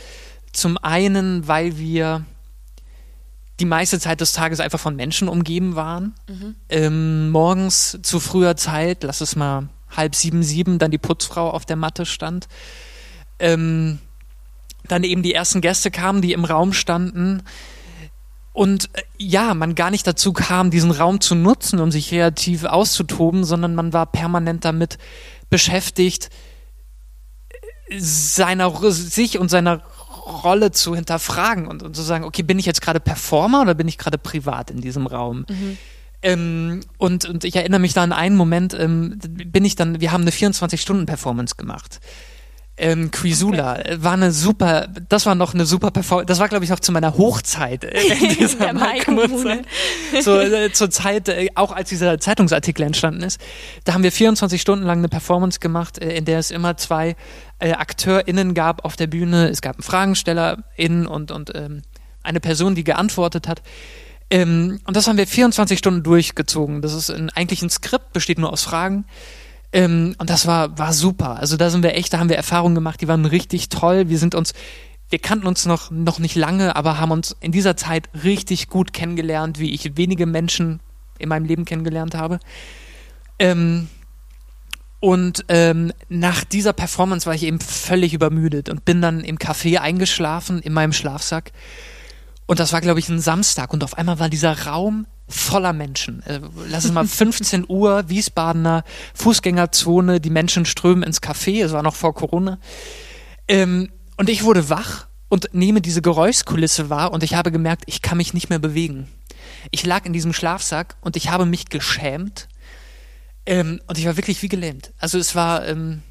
[0.53, 2.25] Zum einen, weil wir
[3.61, 6.15] die meiste Zeit des Tages einfach von Menschen umgeben waren.
[6.29, 6.55] Mhm.
[6.69, 11.65] Ähm, morgens zu früher Zeit, lass es mal halb sieben, sieben, dann die Putzfrau auf
[11.65, 12.49] der Matte stand
[13.39, 13.99] ähm,
[14.89, 17.43] dann eben die ersten Gäste kamen, die im Raum standen.
[18.53, 22.65] Und äh, ja, man gar nicht dazu kam, diesen Raum zu nutzen, um sich kreativ
[22.65, 24.99] auszutoben, sondern man war permanent damit
[25.51, 26.31] beschäftigt,
[27.97, 29.83] seiner, sich und seiner
[30.25, 33.89] Rolle zu hinterfragen und, und zu sagen, okay, bin ich jetzt gerade Performer oder bin
[33.89, 35.45] ich gerade privat in diesem Raum?
[35.49, 35.79] Mhm.
[36.23, 40.13] Ähm, und, und ich erinnere mich da an einen Moment, ähm, bin ich dann, wir
[40.13, 42.01] haben eine 24-Stunden-Performance gemacht
[42.77, 43.97] ähm, Quisula okay.
[44.01, 46.91] war eine super, das war noch eine super Performance, das war glaube ich noch zu
[46.91, 49.63] meiner Hochzeit äh, in dieser Kommune.
[50.21, 53.41] So, äh, zur Zeit, äh, auch als dieser Zeitungsartikel entstanden ist,
[53.85, 57.15] da haben wir 24 Stunden lang eine Performance gemacht, äh, in der es immer zwei
[57.61, 61.83] äh, AkteurInnen gab auf der Bühne, es gab einen FragenstellerInnen und, und ähm,
[62.25, 63.63] eine Person, die geantwortet hat.
[64.31, 66.83] Ähm, und das haben wir 24 Stunden durchgezogen.
[66.83, 69.05] Das ist ein, eigentlich ein Skript, besteht nur aus Fragen.
[69.75, 71.41] Ähm, und das war, war super.
[71.41, 74.09] Also da sind wir echt, da haben wir Erfahrungen gemacht, die waren richtig toll.
[74.09, 74.55] Wir sind uns,
[75.11, 78.93] wir kannten uns noch, noch nicht lange, aber haben uns in dieser Zeit richtig gut
[78.93, 80.79] kennengelernt, wie ich wenige Menschen
[81.19, 82.39] in meinem Leben kennengelernt habe.
[83.41, 83.89] Ähm,
[85.01, 89.79] und ähm, nach dieser Performance war ich eben völlig übermüdet und bin dann im Café
[89.79, 91.51] eingeschlafen in meinem Schlafsack.
[92.47, 93.73] Und das war, glaube ich, ein Samstag.
[93.73, 96.23] Und auf einmal war dieser Raum voller Menschen.
[96.25, 98.85] Äh, lass es mal 15 Uhr, Wiesbadener
[99.15, 102.59] Fußgängerzone, die Menschen strömen ins Café, es war noch vor Corona.
[103.49, 108.03] Ähm, und ich wurde wach und nehme diese Geräuschkulisse wahr und ich habe gemerkt, ich
[108.03, 109.09] kann mich nicht mehr bewegen.
[109.71, 112.49] Ich lag in diesem Schlafsack und ich habe mich geschämt
[113.47, 114.93] ähm, und ich war wirklich wie gelähmt.
[114.99, 116.03] Also es war ähm,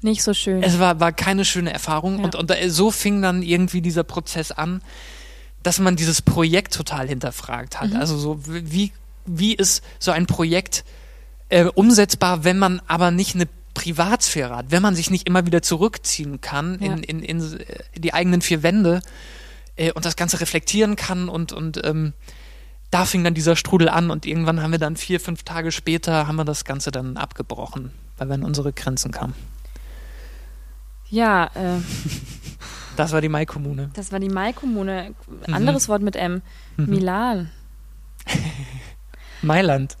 [0.00, 0.62] nicht so schön.
[0.62, 2.24] Es war, war keine schöne Erfahrung ja.
[2.24, 4.80] und, und so fing dann irgendwie dieser Prozess an,
[5.62, 7.90] dass man dieses Projekt total hinterfragt hat.
[7.90, 7.96] Mhm.
[7.96, 8.92] Also so, wie,
[9.26, 10.84] wie ist so ein Projekt
[11.48, 15.62] äh, umsetzbar, wenn man aber nicht eine Privatsphäre hat, wenn man sich nicht immer wieder
[15.62, 16.94] zurückziehen kann ja.
[16.94, 17.58] in, in, in, in,
[17.96, 19.02] die eigenen vier Wände
[19.76, 22.12] äh, und das Ganze reflektieren kann und, und ähm,
[22.90, 26.26] da fing dann dieser Strudel an und irgendwann haben wir dann vier, fünf Tage später
[26.26, 29.34] haben wir das Ganze dann abgebrochen, weil wir an unsere Grenzen kamen.
[31.10, 31.78] Ja, äh,
[32.98, 33.90] Das war die Mai-Kommune.
[33.94, 35.14] Das war die Mai-Kommune.
[35.46, 35.54] Mhm.
[35.54, 35.92] Anderes mhm.
[35.92, 36.42] Wort mit M.
[36.76, 36.86] Mhm.
[36.86, 37.50] Milan.
[39.42, 39.96] Mailand.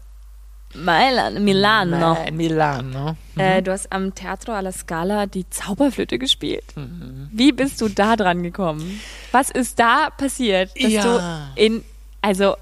[0.74, 1.96] Mailand, Milano.
[1.96, 3.16] Ma Milano.
[3.36, 3.40] Mhm.
[3.40, 6.64] Äh, du hast am Teatro alla Scala die Zauberflöte gespielt.
[6.74, 7.30] Mhm.
[7.32, 9.00] Wie bist du da dran gekommen?
[9.30, 11.02] Was ist da passiert, dass ja.
[11.54, 11.84] du in,
[12.20, 12.56] also,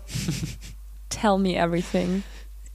[1.08, 2.22] tell me everything.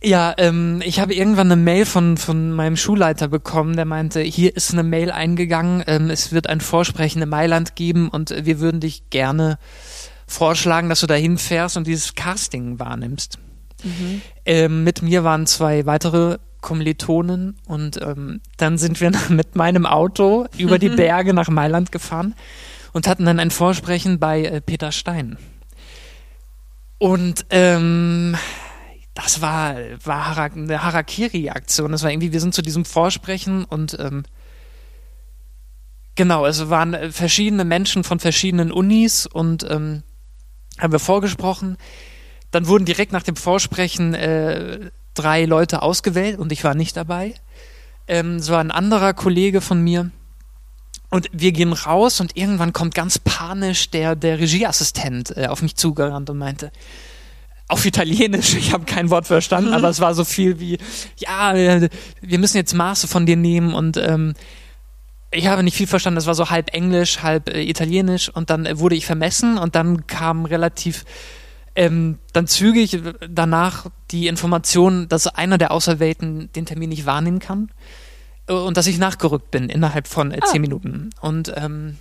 [0.03, 4.55] Ja, ähm, ich habe irgendwann eine Mail von, von meinem Schulleiter bekommen, der meinte, hier
[4.55, 8.79] ist eine Mail eingegangen, ähm, es wird ein Vorsprechen in Mailand geben und wir würden
[8.79, 9.59] dich gerne
[10.25, 13.37] vorschlagen, dass du da hinfährst und dieses Casting wahrnimmst.
[13.83, 14.21] Mhm.
[14.45, 20.47] Ähm, mit mir waren zwei weitere Kommilitonen und ähm, dann sind wir mit meinem Auto
[20.57, 22.33] über die Berge nach Mailand gefahren
[22.91, 25.37] und hatten dann ein Vorsprechen bei äh, Peter Stein.
[26.97, 28.35] Und ähm,
[29.13, 31.91] das war, war eine Harakiri-Aktion.
[31.91, 34.23] Das war irgendwie, wir sind zu diesem Vorsprechen und ähm,
[36.15, 40.03] genau, es waren verschiedene Menschen von verschiedenen Unis und ähm,
[40.79, 41.77] haben wir vorgesprochen.
[42.51, 47.33] Dann wurden direkt nach dem Vorsprechen äh, drei Leute ausgewählt und ich war nicht dabei.
[48.07, 50.11] Ähm, es war ein anderer Kollege von mir.
[51.09, 55.75] Und wir gehen raus und irgendwann kommt ganz panisch der, der Regieassistent äh, auf mich
[55.75, 56.71] zugerannt und meinte,
[57.71, 59.75] auf Italienisch, ich habe kein Wort verstanden, mhm.
[59.75, 60.77] aber es war so viel wie,
[61.17, 64.33] ja, wir müssen jetzt Maße von dir nehmen und ähm,
[65.31, 68.65] ich habe nicht viel verstanden, das war so halb Englisch, halb äh, Italienisch und dann
[68.65, 71.05] äh, wurde ich vermessen und dann kam relativ
[71.73, 72.99] ähm, dann zügig
[73.29, 77.69] danach die Information, dass einer der Auserwählten den Termin nicht wahrnehmen kann
[78.47, 80.61] äh, und dass ich nachgerückt bin innerhalb von äh, zehn oh.
[80.61, 81.11] Minuten.
[81.21, 81.97] Und ähm,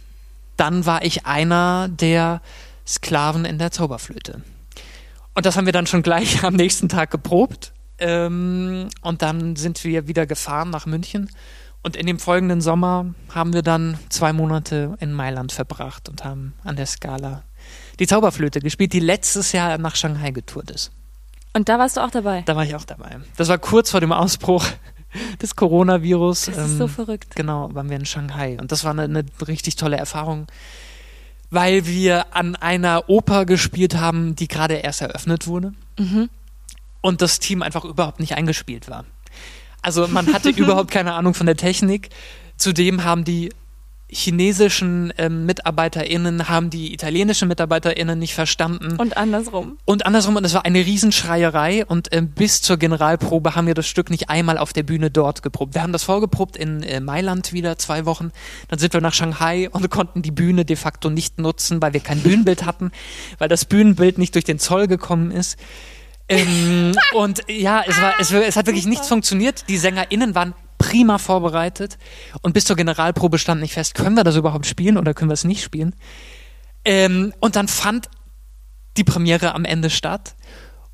[0.56, 2.42] dann war ich einer der
[2.84, 4.42] Sklaven in der Zauberflöte.
[5.40, 7.72] Und das haben wir dann schon gleich am nächsten Tag geprobt.
[7.96, 11.30] Ähm, und dann sind wir wieder gefahren nach München.
[11.82, 16.52] Und in dem folgenden Sommer haben wir dann zwei Monate in Mailand verbracht und haben
[16.62, 17.42] an der Skala
[17.98, 20.92] die Zauberflöte gespielt, die letztes Jahr nach Shanghai getourt ist.
[21.54, 22.42] Und da warst du auch dabei?
[22.42, 23.16] Da war ich auch dabei.
[23.38, 24.66] Das war kurz vor dem Ausbruch
[25.40, 26.50] des Coronavirus.
[26.54, 27.34] Das ist so verrückt.
[27.34, 28.58] Genau, waren wir in Shanghai.
[28.60, 30.48] Und das war eine, eine richtig tolle Erfahrung,
[31.50, 35.72] weil wir an einer Oper gespielt haben, die gerade erst eröffnet wurde.
[35.98, 36.30] Mhm.
[37.00, 39.04] Und das Team einfach überhaupt nicht eingespielt war.
[39.82, 42.10] Also man hatte überhaupt keine Ahnung von der Technik.
[42.56, 43.50] Zudem haben die
[44.12, 48.96] chinesischen ähm, MitarbeiterInnen haben die italienischen MitarbeiterInnen nicht verstanden.
[48.98, 49.78] Und andersrum.
[49.84, 51.86] Und andersrum, und es war eine Riesenschreierei.
[51.86, 55.42] Und ähm, bis zur Generalprobe haben wir das Stück nicht einmal auf der Bühne dort
[55.42, 55.74] geprobt.
[55.74, 58.32] Wir haben das vorgeprobt in äh, Mailand wieder zwei Wochen.
[58.68, 62.00] Dann sind wir nach Shanghai und konnten die Bühne de facto nicht nutzen, weil wir
[62.00, 62.90] kein Bühnenbild hatten,
[63.38, 65.58] weil das Bühnenbild nicht durch den Zoll gekommen ist.
[66.28, 69.64] Ähm, und ja, es, war, es, es hat wirklich nichts funktioniert.
[69.68, 71.98] Die SängerInnen waren prima vorbereitet
[72.40, 75.34] und bis zur Generalprobe stand nicht fest, können wir das überhaupt spielen oder können wir
[75.34, 75.94] es nicht spielen.
[76.86, 78.08] Ähm, und dann fand
[78.96, 80.34] die Premiere am Ende statt.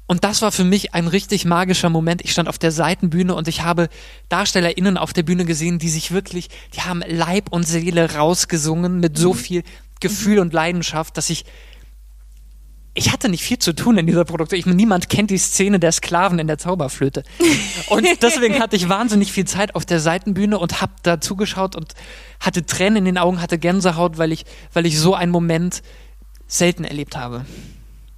[0.09, 2.21] Und das war für mich ein richtig magischer Moment.
[2.25, 3.89] Ich stand auf der Seitenbühne und ich habe
[4.29, 9.17] DarstellerInnen auf der Bühne gesehen, die sich wirklich, die haben Leib und Seele rausgesungen mit
[9.17, 9.63] so viel
[10.01, 11.45] Gefühl und Leidenschaft, dass ich
[12.97, 14.59] ich hatte nicht viel zu tun in dieser Produktion.
[14.59, 17.25] Ich niemand kennt die Szene der Sklaven in der Zauberflöte.
[17.89, 21.95] Und deswegen hatte ich wahnsinnig viel Zeit auf der Seitenbühne und habe da zugeschaut und
[22.41, 25.83] hatte Tränen in den Augen, hatte Gänsehaut, weil ich, weil ich so einen Moment
[26.47, 27.45] selten erlebt habe.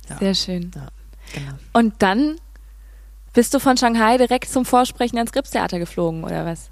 [0.09, 0.19] Ja.
[0.19, 0.71] Sehr schön.
[0.75, 0.89] Ja,
[1.35, 1.53] genau.
[1.73, 2.37] Und dann
[3.33, 6.71] bist du von Shanghai direkt zum Vorsprechen ans Gripstheater geflogen, oder was?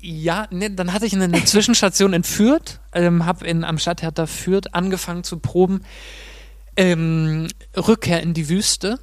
[0.00, 4.28] Ja, ne, dann hatte ich eine, eine Zwischenstation in Fürth, ähm, habe in am Stadttheater
[4.28, 5.82] Fürth angefangen zu proben
[6.78, 8.98] ähm, Rückkehr in die Wüste.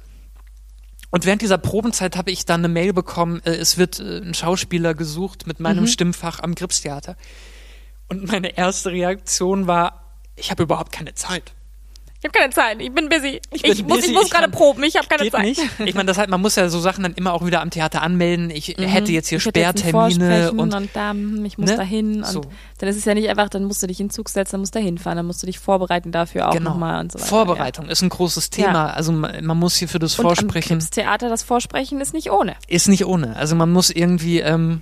[1.10, 4.34] Und während dieser Probenzeit habe ich dann eine Mail bekommen, äh, es wird äh, ein
[4.34, 5.88] Schauspieler gesucht mit meinem Mhm.
[5.88, 7.16] Stimmfach am Gripstheater.
[8.08, 11.54] Und meine erste Reaktion war, ich habe überhaupt keine Zeit.
[12.26, 13.40] Ich habe keine Zeit, ich bin busy.
[13.52, 15.42] Ich, bin muss, busy, ich muss ich gerade kann- proben, ich habe keine Geht Zeit.
[15.44, 15.60] nicht.
[15.84, 18.02] Ich meine, das halt, man muss ja so Sachen dann immer auch wieder am Theater
[18.02, 18.50] anmelden.
[18.50, 19.48] Ich hätte jetzt hier Mhm.
[19.48, 21.76] Ich jetzt Sperrtermine Vorsprechen und und da, hm, ich muss Ne?
[21.76, 22.16] da hin.
[22.18, 22.40] Und So.
[22.78, 24.60] dann ist es ja nicht einfach, dann musst du dich in den Zug setzen, dann
[24.60, 26.70] musst du da hinfahren, dann musst du dich vorbereiten dafür auch genau.
[26.70, 27.28] nochmal und so weiter.
[27.28, 28.72] Vorbereitung ist ein großes Thema.
[28.72, 28.86] Ja.
[28.88, 30.24] Also man, man muss hier für das Ja.
[30.24, 32.56] Und Vorsprechen Theater das Vorsprechen ist nicht ohne.
[32.66, 33.36] ist nicht ohne.
[33.36, 34.80] Also man muss irgendwie ähm,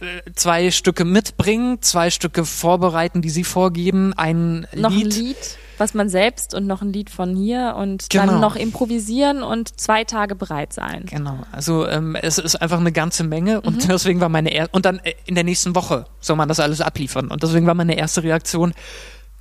[0.00, 5.06] äh, zwei Stücke mitbringen, zwei Stücke vorbereiten, die sie vorgeben, ein Noch Lied.
[5.06, 5.36] ein Lied,
[5.82, 8.26] was man selbst und noch ein Lied von hier und Genau.
[8.26, 11.06] dann noch improvisieren und zwei Tage bereit sein.
[11.06, 13.66] Genau, also ähm, es ist einfach eine ganze Menge Mhm.
[13.66, 16.60] und deswegen war meine er und dann äh, in der nächsten Woche soll man das
[16.60, 18.72] alles abliefern und deswegen war meine erste Reaktion,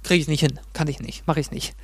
[0.04, 1.76] kriege ich nicht hin, kann ich nicht, mache ich nicht.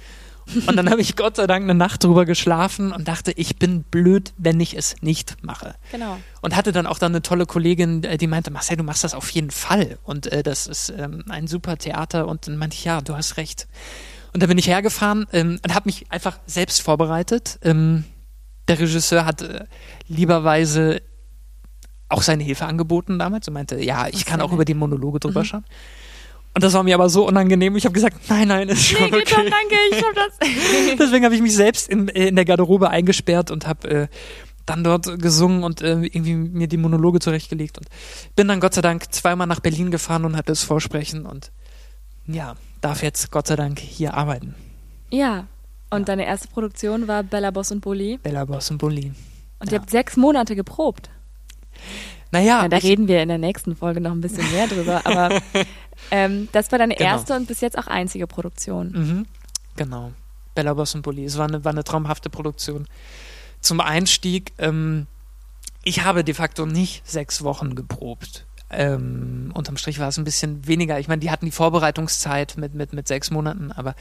[0.66, 3.84] Und dann habe ich Gott sei Dank eine Nacht drüber geschlafen und dachte, ich bin
[3.84, 5.76] blöd, wenn ich es nicht mache.
[5.92, 6.18] Genau.
[6.42, 9.14] Und hatte dann auch dann eine tolle Kollegin, äh, die meinte, Marcel, du machst das
[9.14, 9.98] auf jeden Fall.
[10.06, 12.30] Und äh, das ist ähm, ein super Theater.
[12.30, 13.68] Und dann meinte ich, ja, du hast recht.
[14.34, 17.60] Und dann bin ich hergefahren ähm, und habe mich einfach selbst vorbereitet.
[17.64, 18.04] Ähm,
[18.68, 19.66] der Regisseur hat äh,
[20.08, 21.02] lieberweise
[22.10, 25.44] auch seine Hilfe angeboten damals und meinte, ja, ich kann auch über die Monologe drüber
[25.44, 25.66] schauen.
[26.54, 27.76] Und das war mir aber so unangenehm.
[27.76, 29.52] Ich habe gesagt, nein, nein, ist schon Nee, geht schon, okay.
[29.52, 30.40] danke, ich hab das.
[31.00, 34.08] Deswegen habe ich mich selbst in, äh, in der Garderobe eingesperrt und habe äh,
[34.66, 37.88] dann dort gesungen und äh, irgendwie mir die Monologe zurechtgelegt und
[38.36, 41.52] bin dann Gott sei Dank zweimal nach Berlin gefahren und hatte das Vorsprechen und
[42.26, 44.56] ja, darf jetzt Gott sei Dank hier arbeiten.
[45.12, 45.48] Ja.
[45.90, 48.18] Und deine erste Produktion war Bella Boss und Bulli.
[48.22, 49.16] Bella Boss und Bolin.
[49.60, 49.78] Und Ja.
[49.78, 51.10] ihr habt sechs Monate geprobt.
[52.32, 55.02] Naja, Ja, da reden wir in der nächsten Folge noch ein bisschen mehr drüber.
[55.06, 55.42] Aber
[56.12, 57.10] ähm, das war deine Genau.
[57.10, 58.92] erste und bis jetzt auch einzige Produktion.
[58.92, 59.26] Mhm,
[59.78, 60.12] genau.
[60.56, 61.24] Bella Boss und Bulli.
[61.24, 62.88] Es war eine, war eine traumhafte Produktion.
[63.62, 65.08] Zum Einstieg, ähm,
[65.84, 68.46] ich habe de facto nicht sechs Wochen geprobt.
[68.70, 71.00] Ähm, unterm Strich war es ein bisschen weniger.
[71.00, 73.96] Ich meine, die hatten die Vorbereitungszeit mit, mit, mit sechs Monaten, aber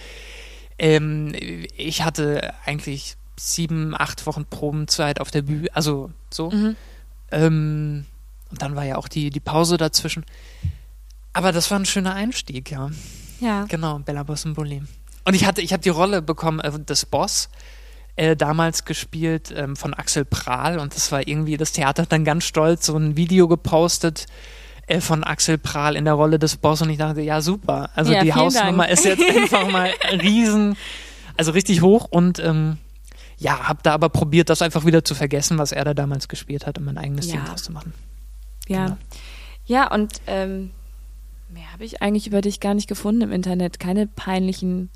[0.78, 1.32] ähm,
[1.76, 6.50] ich hatte eigentlich sieben, acht Wochen Probenzeit auf der Bühne, also so.
[6.50, 6.76] Mhm.
[7.30, 8.06] Ähm,
[8.50, 10.24] und dann war ja auch die, die Pause dazwischen.
[11.32, 12.90] Aber das war ein schöner Einstieg, ja.
[13.40, 13.64] Ja.
[13.64, 14.82] Genau, Bella Boss und Bulli.
[15.24, 17.50] Und ich hatte, ich habe die Rolle bekommen äh, des Boss,
[18.16, 22.24] äh, damals gespielt ähm, von Axel Prahl und das war irgendwie, das Theater hat dann
[22.24, 24.26] ganz stolz so ein Video gepostet
[24.86, 28.12] äh, von Axel Prahl in der Rolle des Boss und ich dachte, ja super, also
[28.12, 28.92] Ja, die Hausnummer Dank.
[28.98, 29.90] ist jetzt einfach mal
[30.22, 30.76] riesen,
[31.36, 32.78] also richtig hoch und ähm,
[33.38, 36.66] ja, habe da aber probiert, das einfach wieder zu vergessen, was er da damals gespielt
[36.66, 37.32] hat, um mein eigenes Ja.
[37.36, 37.92] Ding draus zu machen.
[38.66, 38.84] Ja.
[38.86, 38.96] Genau.
[39.66, 40.70] Ja, und ähm,
[41.50, 43.78] mehr habe ich eigentlich über dich gar nicht gefunden im Internet.
[43.78, 44.88] Keine peinlichen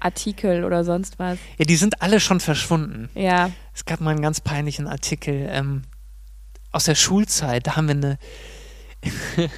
[0.00, 1.38] Artikel oder sonst was.
[1.58, 3.08] Ja, die sind alle schon verschwunden.
[3.14, 3.50] Ja.
[3.74, 5.82] Es gab mal einen ganz peinlichen Artikel ähm,
[6.72, 7.66] aus der Schulzeit.
[7.66, 8.18] Da haben wir eine.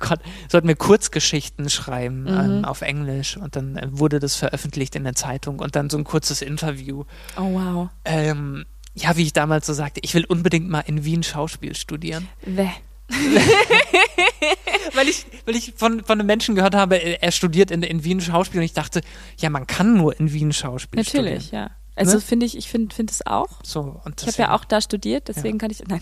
[0.00, 2.28] Gott, sollten wir Kurzgeschichten schreiben Mhm.
[2.28, 5.96] ähm, auf Englisch und dann äh, wurde das veröffentlicht in der Zeitung und dann so
[5.96, 7.04] ein kurzes Interview.
[7.36, 7.88] Oh wow.
[8.04, 12.28] Ähm, ja, wie ich damals so sagte, ich will unbedingt mal in Wien Schauspiel studieren.
[12.44, 12.68] Wäh.
[14.94, 18.04] Weil ich, weil ich von, von einem Menschen gehört habe, er er studiert in, in
[18.04, 19.00] Wien Schauspiel und ich dachte,
[19.38, 21.68] ja, man kann nur in Wien Schauspiel Natürlich, studieren.
[21.70, 21.76] ja.
[21.96, 22.20] Also Ne?
[22.20, 23.48] finde ich, ich finde finde es auch.
[23.62, 25.80] So, und Ich habe ja auch da studiert, deswegen kann ich.
[25.88, 26.00] Nein.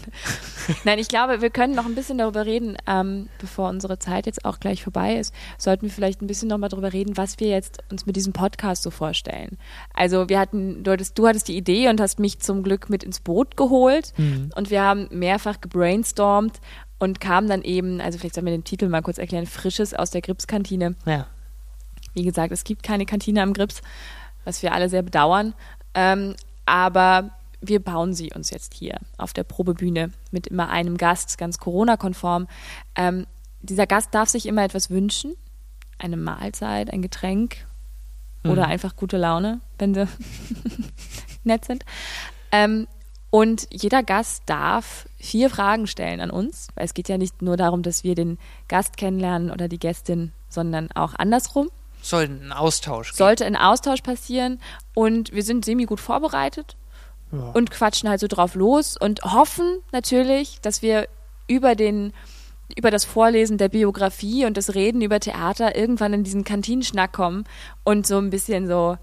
[0.84, 4.46] nein, ich glaube, wir können noch ein bisschen darüber reden, ähm, bevor unsere Zeit jetzt
[4.46, 5.34] auch gleich vorbei ist.
[5.58, 8.32] Sollten wir vielleicht ein bisschen noch mal darüber reden, was wir jetzt uns mit diesem
[8.32, 9.58] Podcast so vorstellen.
[9.92, 13.04] Also wir hatten, du hattest, du hattest die Idee und hast mich zum Glück mit
[13.04, 16.58] ins Boot geholt und wir haben mehrfach gebrainstormt
[17.02, 20.10] und kamen dann eben, also vielleicht sollen wir den Titel mal kurz erklären, Frisches aus
[20.12, 20.94] der Gripskantine.
[21.04, 21.26] Ja.
[22.14, 23.82] Wie gesagt, es gibt keine Kantine am Grips,
[24.44, 25.52] was wir alle sehr bedauern.
[25.94, 27.30] Ähm, aber
[27.60, 32.46] wir bauen sie uns jetzt hier auf der Probebühne mit immer einem Gast, ganz Corona-konform.
[32.94, 33.26] Ähm,
[33.62, 35.34] dieser Gast darf sich immer etwas wünschen.
[35.98, 37.66] Eine Mahlzeit, ein Getränk
[38.44, 40.06] oder einfach gute Laune, wenn sie
[41.42, 41.84] nett sind.
[42.52, 42.86] Ähm,
[43.32, 47.56] und jeder Gast darf vier Fragen stellen an uns, weil es geht ja nicht nur
[47.56, 51.70] darum, dass wir den Gast kennenlernen oder die Gästin, sondern auch andersrum
[52.02, 53.16] Soll ein Austausch geben.
[53.18, 54.60] sollte ein Austausch passieren
[54.94, 56.76] und wir sind semi gut vorbereitet
[57.32, 57.52] Ja.
[57.52, 61.08] und quatschen halt so drauf los und hoffen natürlich, dass wir
[61.48, 62.12] über den
[62.76, 67.44] über das Vorlesen der Biografie und das Reden über Theater irgendwann in diesen Kantinenschnack kommen
[67.84, 68.96] und so ein bisschen so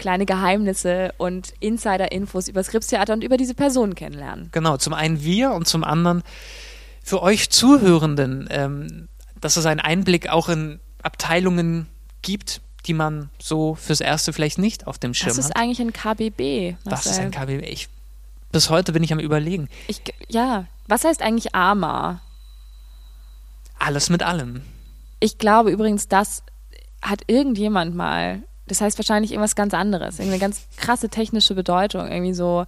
[0.00, 4.48] kleine Geheimnisse und Insider-Infos über das Gripstheater und über diese Person kennenlernen.
[4.50, 6.22] Genau, zum einen wir und zum anderen
[7.02, 9.08] für euch Zuhörenden, ähm,
[9.40, 11.86] dass es einen Einblick auch in Abteilungen
[12.22, 15.56] gibt, die man so fürs Erste vielleicht nicht auf dem Schirm Was ist hat.
[15.56, 16.76] eigentlich ein KBB?
[16.84, 17.62] Was ist ein KBB?
[17.68, 17.88] Ich,
[18.52, 19.68] bis heute bin ich am überlegen.
[19.86, 22.20] Ich, ja, was heißt eigentlich AMA?
[23.78, 24.62] Alles mit allem.
[25.20, 26.42] Ich glaube übrigens, das
[27.02, 32.34] hat irgendjemand mal, das heißt wahrscheinlich irgendwas ganz anderes, irgendeine ganz krasse technische Bedeutung, irgendwie
[32.34, 32.64] so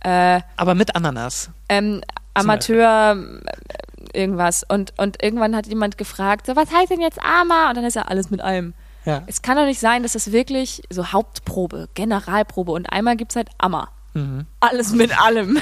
[0.00, 1.50] äh, Aber mit Ananas.
[1.68, 2.00] ähm,
[2.34, 4.64] Amateur äh, irgendwas.
[4.66, 7.68] Und, und irgendwann hat jemand gefragt, so, was heißt denn jetzt AMA?
[7.68, 8.72] Und dann ist ja alles mit allem.
[9.04, 9.22] Ja.
[9.26, 13.36] Es kann doch nicht sein, dass das wirklich so Hauptprobe, Generalprobe und einmal gibt es
[13.36, 13.88] halt AMA.
[14.14, 14.46] Mhm.
[14.60, 15.58] Alles mit allem.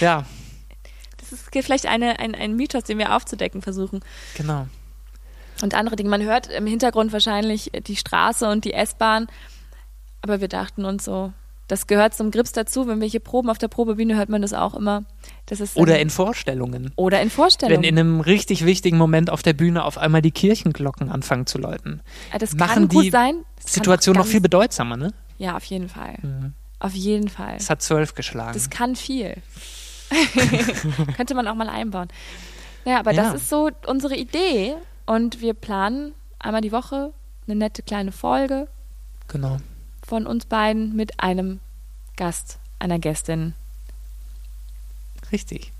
[0.00, 0.24] Ja,
[1.18, 4.00] Das ist vielleicht eine, ein, ein Mythos, den wir aufzudecken versuchen.
[4.36, 4.66] genau.
[5.62, 6.08] Und andere Dinge.
[6.10, 9.26] Man hört im Hintergrund wahrscheinlich die Straße und die S-Bahn,
[10.22, 11.32] aber wir dachten uns so,
[11.68, 12.86] das gehört zum Grips dazu.
[12.86, 15.04] Wenn wir hier proben auf der Probebühne, hört man das auch immer.
[15.46, 16.92] Das ist Oder ähm, in Vorstellungen.
[16.96, 17.84] oder in Wenn Vorstellungen.
[17.84, 22.02] in einem richtig wichtigen Moment auf der Bühne auf einmal die Kirchenglocken anfangen zu läuten.
[22.32, 23.44] Ah, das machen kann gut die sein.
[23.62, 25.14] Das Situation noch viel bedeutsamer, ne?
[25.38, 26.16] Ja, auf jeden Fall.
[26.78, 27.54] Auf jeden Fall.
[27.56, 28.52] Es hat zwölf geschlagen.
[28.54, 29.36] Das kann viel.
[31.16, 32.08] Könnte man auch mal einbauen.
[32.84, 33.22] Ja, aber Ja.
[33.32, 34.74] das ist so unsere Idee.
[35.06, 37.12] Und wir planen einmal die Woche
[37.46, 38.68] eine nette kleine Folge
[39.28, 39.58] genau.
[40.06, 41.60] von uns beiden mit einem
[42.16, 43.54] Gast, einer Gästin.
[45.32, 45.72] Richtig.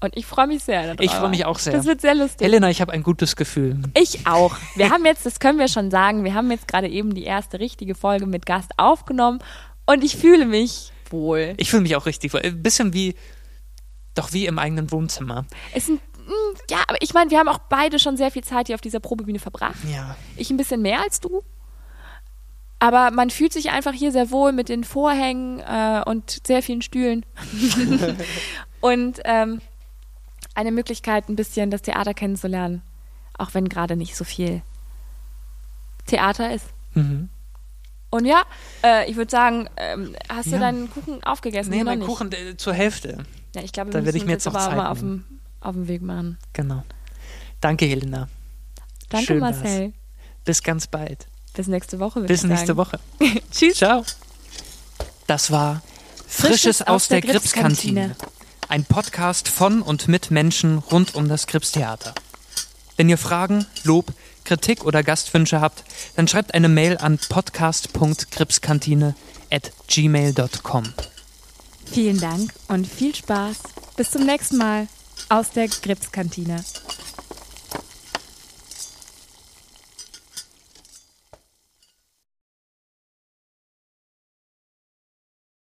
[0.00, 0.82] Und ich freue mich sehr.
[0.82, 1.02] Darüber.
[1.02, 1.72] Ich freue mich auch sehr.
[1.72, 2.44] Das wird sehr lustig.
[2.44, 3.78] Helena, ich habe ein gutes Gefühl.
[3.94, 4.54] Ich auch.
[4.76, 7.58] Wir haben jetzt, das können wir schon sagen, wir haben jetzt gerade eben die erste
[7.58, 9.38] richtige Folge mit Gast aufgenommen
[9.86, 11.54] und ich fühle mich wohl.
[11.56, 12.42] Ich fühle mich auch richtig wohl.
[12.42, 13.14] Ein bisschen wie,
[14.14, 15.46] doch wie im eigenen Wohnzimmer.
[15.74, 16.13] Es sind, mm,
[16.70, 19.00] ja, aber ich meine, wir haben auch beide schon sehr viel Zeit hier auf dieser
[19.00, 19.76] Probebühne verbracht.
[19.92, 20.16] Ja.
[20.36, 21.42] Ich ein bisschen mehr als du.
[22.78, 26.82] Aber man fühlt sich einfach hier sehr wohl mit den Vorhängen äh, und sehr vielen
[26.82, 27.24] Stühlen.
[28.80, 29.60] und ähm,
[30.54, 32.82] eine Möglichkeit, ein bisschen das Theater kennenzulernen.
[33.38, 34.62] Auch wenn gerade nicht so viel
[36.06, 36.66] Theater ist.
[36.94, 37.28] Mhm.
[38.10, 38.42] Und ja,
[38.84, 40.58] äh, ich würde sagen, ähm, hast du Ja.
[40.58, 41.70] deinen Kuchen aufgegessen?
[41.70, 42.00] Nee, mein.
[42.00, 43.24] Kuchen äh, zur Hälfte.
[43.56, 45.24] Ja, ich glaube, Da werde ich mir jetzt jetzt noch Zeit mal auf dem,
[45.64, 46.38] auf dem Weg machen.
[46.52, 46.82] Genau.
[47.60, 48.28] Danke, Helena.
[49.08, 49.56] Danke, Schön war's.
[49.56, 49.92] Marcel.
[50.44, 51.26] Bis ganz bald.
[51.54, 52.20] Bis nächste Woche.
[52.22, 52.76] Bis nächste.
[52.76, 52.98] Woche.
[53.50, 53.78] Tschüss.
[53.78, 54.04] Ciao.
[55.26, 55.82] Das war
[56.26, 58.16] Frisches aus der Gripskantine.
[58.68, 62.14] Ein Podcast von und mit Menschen rund um das Gripstheater.
[62.96, 64.12] Wenn ihr Fragen, Lob,
[64.44, 65.84] Kritik oder Gastwünsche habt,
[66.16, 69.14] dann schreibt eine Mail an podcast.gripskantine
[69.50, 70.92] at gmail.com.
[71.86, 73.58] Vielen Dank und viel Spaß.
[73.96, 74.88] Bis zum nächsten Mal
[75.28, 76.62] aus der Gripskantine.